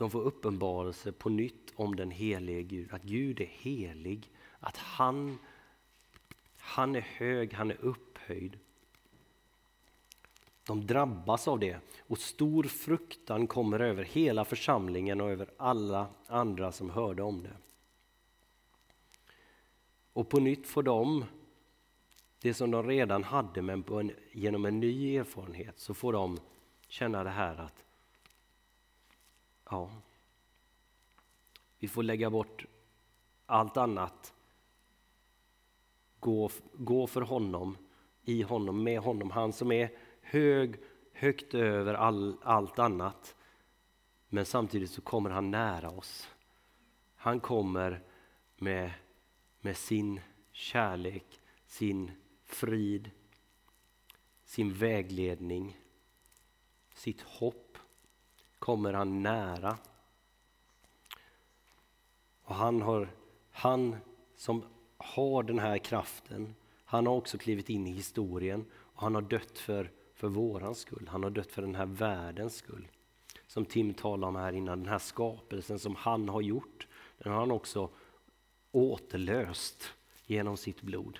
De 0.00 0.10
får 0.10 0.22
uppenbarelse 0.22 1.12
på 1.12 1.28
nytt 1.28 1.72
om 1.76 1.96
den 1.96 2.10
helige 2.10 2.62
Gud, 2.62 2.92
att 2.92 3.02
Gud 3.02 3.40
är 3.40 3.46
helig, 3.46 4.30
att 4.60 4.76
han, 4.76 5.38
han 6.58 6.96
är 6.96 7.00
hög, 7.00 7.52
han 7.52 7.70
är 7.70 7.84
upphöjd. 7.84 8.58
De 10.66 10.86
drabbas 10.86 11.48
av 11.48 11.58
det 11.58 11.80
och 12.00 12.18
stor 12.18 12.64
fruktan 12.64 13.46
kommer 13.46 13.80
över 13.80 14.04
hela 14.04 14.44
församlingen 14.44 15.20
och 15.20 15.30
över 15.30 15.50
alla 15.56 16.06
andra 16.26 16.72
som 16.72 16.90
hörde 16.90 17.22
om 17.22 17.42
det. 17.42 17.56
Och 20.12 20.28
på 20.28 20.40
nytt 20.40 20.66
får 20.66 20.82
de 20.82 21.24
det 22.40 22.54
som 22.54 22.70
de 22.70 22.86
redan 22.88 23.24
hade 23.24 23.62
men 23.62 23.84
en, 23.88 24.12
genom 24.32 24.64
en 24.64 24.80
ny 24.80 25.16
erfarenhet 25.16 25.78
så 25.78 25.94
får 25.94 26.12
de 26.12 26.38
känna 26.88 27.24
det 27.24 27.30
här 27.30 27.56
att 27.56 27.84
ja, 29.70 29.90
vi 31.78 31.88
får 31.88 32.02
lägga 32.02 32.30
bort 32.30 32.64
allt 33.46 33.76
annat. 33.76 34.34
Gå, 36.20 36.50
gå 36.72 37.06
för 37.06 37.20
honom, 37.20 37.76
i 38.22 38.42
honom, 38.42 38.82
med 38.82 39.00
honom. 39.00 39.30
Han 39.30 39.52
som 39.52 39.72
är 39.72 39.90
hög, 40.20 40.76
högt 41.12 41.54
över 41.54 41.94
all, 41.94 42.36
allt 42.42 42.78
annat. 42.78 43.36
Men 44.28 44.46
samtidigt 44.46 44.90
så 44.90 45.02
kommer 45.02 45.30
han 45.30 45.50
nära 45.50 45.90
oss. 45.90 46.28
Han 47.14 47.40
kommer 47.40 48.02
med, 48.56 48.92
med 49.60 49.76
sin 49.76 50.20
kärlek, 50.52 51.40
sin 51.66 52.10
frid, 52.44 53.10
sin 54.44 54.72
vägledning, 54.72 55.76
sitt 56.94 57.20
hopp 57.20 57.69
kommer 58.60 58.92
han 58.92 59.22
nära. 59.22 59.76
Och 62.42 62.54
han, 62.54 62.82
har, 62.82 63.08
han 63.50 63.96
som 64.36 64.64
har 64.96 65.42
den 65.42 65.58
här 65.58 65.78
kraften, 65.78 66.54
han 66.84 67.06
har 67.06 67.14
också 67.14 67.38
klivit 67.38 67.68
in 67.68 67.86
i 67.86 67.90
historien 67.90 68.64
och 68.72 69.02
han 69.02 69.14
har 69.14 69.22
dött 69.22 69.58
för 69.58 69.90
för 70.20 70.28
våran 70.28 70.74
skull. 70.74 71.08
Han 71.08 71.22
har 71.22 71.30
dött 71.30 71.52
för 71.52 71.62
den 71.62 71.74
här 71.74 71.86
världens 71.86 72.56
skull. 72.56 72.88
Som 73.46 73.64
Tim 73.64 73.94
talade 73.94 74.26
om 74.26 74.36
här 74.36 74.52
innan, 74.52 74.78
den 74.78 74.88
här 74.88 74.98
skapelsen 74.98 75.78
som 75.78 75.94
han 75.96 76.28
har 76.28 76.40
gjort, 76.40 76.86
den 77.18 77.32
har 77.32 77.40
han 77.40 77.50
också 77.50 77.90
återlöst 78.72 79.92
genom 80.26 80.56
sitt 80.56 80.82
blod. 80.82 81.18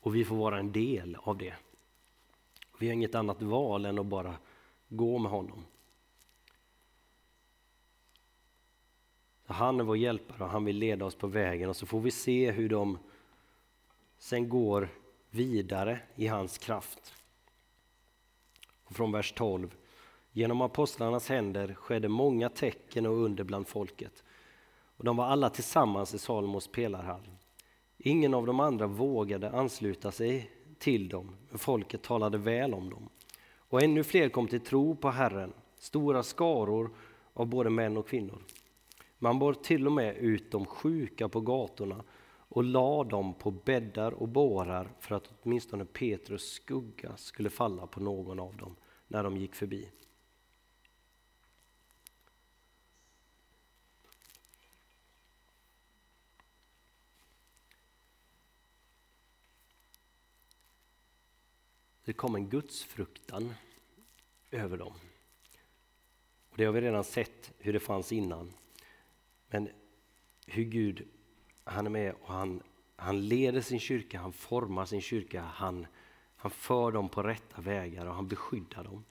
Och 0.00 0.16
vi 0.16 0.24
får 0.24 0.36
vara 0.36 0.58
en 0.58 0.72
del 0.72 1.16
av 1.20 1.38
det. 1.38 1.54
Vi 2.78 2.86
har 2.86 2.94
inget 2.94 3.14
annat 3.14 3.42
val 3.42 3.84
än 3.84 3.98
att 3.98 4.06
bara 4.06 4.36
gå 4.88 5.18
med 5.18 5.30
honom. 5.30 5.64
Han 9.52 9.80
är 9.80 9.84
vår 9.84 9.96
hjälpare 9.96 10.44
och 10.44 10.50
han 10.50 10.64
vill 10.64 10.76
leda 10.76 11.04
oss 11.04 11.14
på 11.14 11.26
vägen 11.26 11.68
och 11.68 11.76
så 11.76 11.86
får 11.86 12.00
vi 12.00 12.10
se 12.10 12.50
hur 12.50 12.68
de 12.68 12.98
sen 14.18 14.48
går 14.48 14.88
vidare 15.30 15.98
i 16.14 16.26
hans 16.26 16.58
kraft. 16.58 17.14
Och 18.84 18.96
från 18.96 19.12
vers 19.12 19.32
12. 19.32 19.74
Genom 20.32 20.60
apostlarnas 20.60 21.28
händer 21.28 21.74
skedde 21.74 22.08
många 22.08 22.48
tecken 22.48 23.06
och 23.06 23.16
under 23.16 23.44
bland 23.44 23.68
folket. 23.68 24.24
Och 24.96 25.04
de 25.04 25.16
var 25.16 25.24
alla 25.24 25.50
tillsammans 25.50 26.14
i 26.14 26.18
Salomos 26.18 26.68
pelarhall. 26.68 27.28
Ingen 27.98 28.34
av 28.34 28.46
de 28.46 28.60
andra 28.60 28.86
vågade 28.86 29.50
ansluta 29.50 30.10
sig 30.10 30.50
till 30.78 31.08
dem, 31.08 31.36
men 31.48 31.58
folket 31.58 32.02
talade 32.02 32.38
väl 32.38 32.74
om 32.74 32.90
dem. 32.90 33.08
Och 33.54 33.82
ännu 33.82 34.04
fler 34.04 34.28
kom 34.28 34.48
till 34.48 34.60
tro 34.60 34.96
på 34.96 35.10
Herren, 35.10 35.52
stora 35.78 36.22
skaror 36.22 36.90
av 37.34 37.46
både 37.46 37.70
män 37.70 37.96
och 37.96 38.08
kvinnor. 38.08 38.42
Man 39.22 39.38
bar 39.38 39.54
till 39.54 39.86
och 39.86 39.92
med 39.92 40.16
ut 40.16 40.50
de 40.50 40.66
sjuka 40.66 41.28
på 41.28 41.40
gatorna 41.40 42.04
och 42.48 42.64
la 42.64 43.04
dem 43.04 43.34
på 43.34 43.50
bäddar 43.50 44.12
och 44.12 44.28
bårar 44.28 44.92
för 45.00 45.14
att 45.14 45.30
åtminstone 45.42 45.84
Petrus 45.84 46.52
skugga 46.52 47.16
skulle 47.16 47.50
falla 47.50 47.86
på 47.86 48.00
någon 48.00 48.40
av 48.40 48.56
dem 48.56 48.76
när 49.08 49.24
de 49.24 49.36
gick 49.36 49.54
förbi. 49.54 49.90
Det 62.04 62.12
kom 62.12 62.34
en 62.34 62.48
gudsfruktan 62.48 63.54
över 64.50 64.76
dem. 64.76 64.92
Och 66.50 66.56
det 66.56 66.64
har 66.64 66.72
vi 66.72 66.80
redan 66.80 67.04
sett 67.04 67.52
hur 67.58 67.72
det 67.72 67.80
fanns 67.80 68.12
innan. 68.12 68.52
Men 69.52 69.68
hur 70.46 70.64
Gud, 70.64 71.08
han 71.64 71.86
är 71.86 71.90
med 71.90 72.14
och 72.22 72.32
han, 72.32 72.62
han 72.96 73.28
leder 73.28 73.60
sin 73.60 73.80
kyrka, 73.80 74.20
han 74.20 74.32
formar 74.32 74.84
sin 74.84 75.00
kyrka, 75.00 75.42
han, 75.42 75.86
han 76.36 76.50
för 76.50 76.92
dem 76.92 77.08
på 77.08 77.22
rätta 77.22 77.60
vägar 77.60 78.06
och 78.06 78.14
han 78.14 78.28
beskyddar 78.28 78.84
dem. 78.84 79.04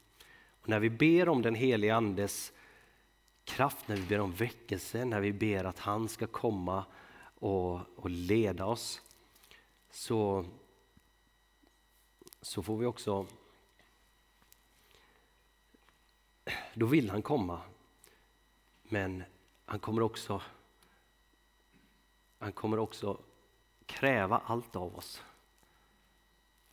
Och 0.62 0.70
när 0.70 0.80
vi 0.80 0.90
ber 0.90 1.30
om 1.30 1.42
den 1.42 1.56
helige 1.56 1.96
Andes 1.96 2.54
kraft, 3.44 3.88
när 3.88 3.96
vi 3.96 4.02
ber 4.02 4.20
om 4.20 4.32
väckelse, 4.32 5.06
när 5.06 5.22
vi 5.22 5.34
ber 5.34 5.64
att 5.64 5.80
han 5.80 6.10
ska 6.10 6.28
komma 6.28 6.86
och, 7.36 7.80
och 7.96 8.10
leda 8.10 8.66
oss, 8.66 9.02
så, 9.92 10.46
så 12.42 12.64
får 12.64 12.78
vi 12.78 12.86
också... 12.86 13.28
Då 16.74 16.86
vill 16.86 17.10
han 17.10 17.22
komma, 17.22 17.62
men 18.84 19.24
han 19.72 19.80
kommer 19.80 20.02
också, 20.02 20.42
han 22.38 22.52
kommer 22.52 22.80
också 22.80 23.22
kräva 23.86 24.38
allt 24.38 24.76
av 24.76 24.96
oss. 24.96 25.24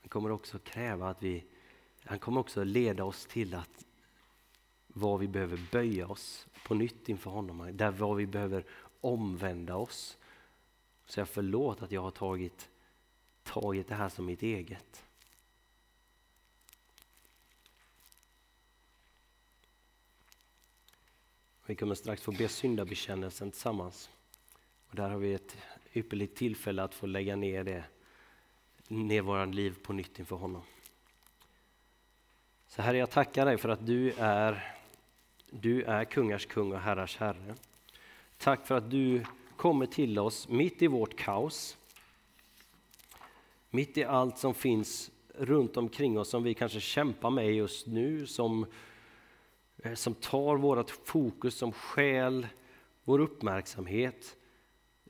Han 0.00 0.08
kommer 0.08 0.30
också 0.30 0.58
kräva 0.58 1.08
att 1.08 1.22
vi, 1.22 1.44
han 2.04 2.18
kommer 2.18 2.40
också 2.40 2.64
leda 2.64 3.04
oss 3.04 3.26
till 3.26 3.54
att 3.54 3.86
var 4.86 5.18
vi 5.18 5.28
behöver 5.28 5.68
böja 5.72 6.08
oss 6.08 6.46
på 6.66 6.74
nytt 6.74 7.08
inför 7.08 7.30
honom, 7.30 7.76
där 7.76 7.90
var 7.90 8.14
vi 8.14 8.26
behöver 8.26 8.64
omvända 9.00 9.76
oss. 9.76 10.18
Så 11.06 11.20
jag 11.20 11.28
förlåt 11.28 11.82
att 11.82 11.92
jag 11.92 12.02
har 12.02 12.10
tagit, 12.10 12.68
tagit 13.42 13.88
det 13.88 13.94
här 13.94 14.08
som 14.08 14.26
mitt 14.26 14.42
eget. 14.42 15.04
Vi 21.68 21.74
kommer 21.74 21.94
strax 21.94 22.22
få 22.22 22.32
be 22.32 22.48
syndabekännelsen 22.48 23.50
tillsammans. 23.50 24.10
Och 24.88 24.96
där 24.96 25.10
har 25.10 25.18
vi 25.18 25.34
ett 25.34 25.56
ypperligt 25.94 26.36
tillfälle 26.36 26.82
att 26.82 26.94
få 26.94 27.06
lägga 27.06 27.36
ner 27.36 27.64
det, 27.64 27.84
ner 28.88 29.22
våra 29.22 29.44
liv 29.44 29.74
på 29.82 29.92
nytt 29.92 30.18
inför 30.18 30.36
honom. 30.36 30.62
Så 32.68 32.82
Herre, 32.82 32.98
jag 32.98 33.10
tackar 33.10 33.46
dig 33.46 33.58
för 33.58 33.68
att 33.68 33.86
du 33.86 34.12
är, 34.18 34.74
du 35.50 35.82
är 35.82 36.04
kungars 36.04 36.46
kung 36.46 36.72
och 36.72 36.80
herrars 36.80 37.16
herre. 37.16 37.54
Tack 38.38 38.66
för 38.66 38.74
att 38.74 38.90
du 38.90 39.24
kommer 39.56 39.86
till 39.86 40.18
oss 40.18 40.48
mitt 40.48 40.82
i 40.82 40.86
vårt 40.86 41.16
kaos. 41.16 41.76
Mitt 43.70 43.98
i 43.98 44.04
allt 44.04 44.38
som 44.38 44.54
finns 44.54 45.10
runt 45.34 45.76
omkring 45.76 46.18
oss 46.18 46.28
som 46.28 46.42
vi 46.42 46.54
kanske 46.54 46.80
kämpar 46.80 47.30
med 47.30 47.54
just 47.54 47.86
nu, 47.86 48.26
som 48.26 48.66
Eh, 48.66 48.87
Eh, 49.82 49.94
som 49.94 50.14
tar 50.14 50.56
vårt 50.56 50.90
fokus, 50.90 51.54
som 51.54 51.72
skäl 51.72 52.46
vår 53.04 53.18
uppmärksamhet. 53.18 54.36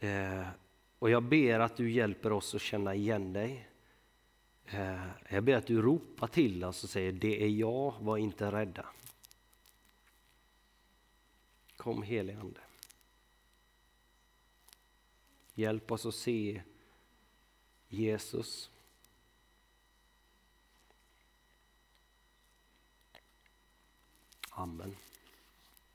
Eh, 0.00 0.46
och 0.98 1.10
jag 1.10 1.22
ber 1.22 1.60
att 1.60 1.76
du 1.76 1.90
hjälper 1.90 2.32
oss 2.32 2.54
att 2.54 2.60
känna 2.60 2.94
igen 2.94 3.32
dig. 3.32 3.68
Eh, 4.66 5.06
jag 5.28 5.44
ber 5.44 5.56
att 5.56 5.66
du 5.66 5.82
ropar 5.82 6.26
till 6.26 6.64
oss 6.64 6.84
och 6.84 6.90
säger 6.90 7.12
det 7.12 7.44
är 7.44 7.48
jag, 7.48 7.94
var 8.00 8.16
inte 8.16 8.52
rädda. 8.52 8.86
Kom 11.76 12.02
helige 12.02 12.40
Ande. 12.40 12.60
Hjälp 15.54 15.92
oss 15.92 16.06
att 16.06 16.14
se 16.14 16.62
Jesus. 17.88 18.70
Amen. 24.58 25.07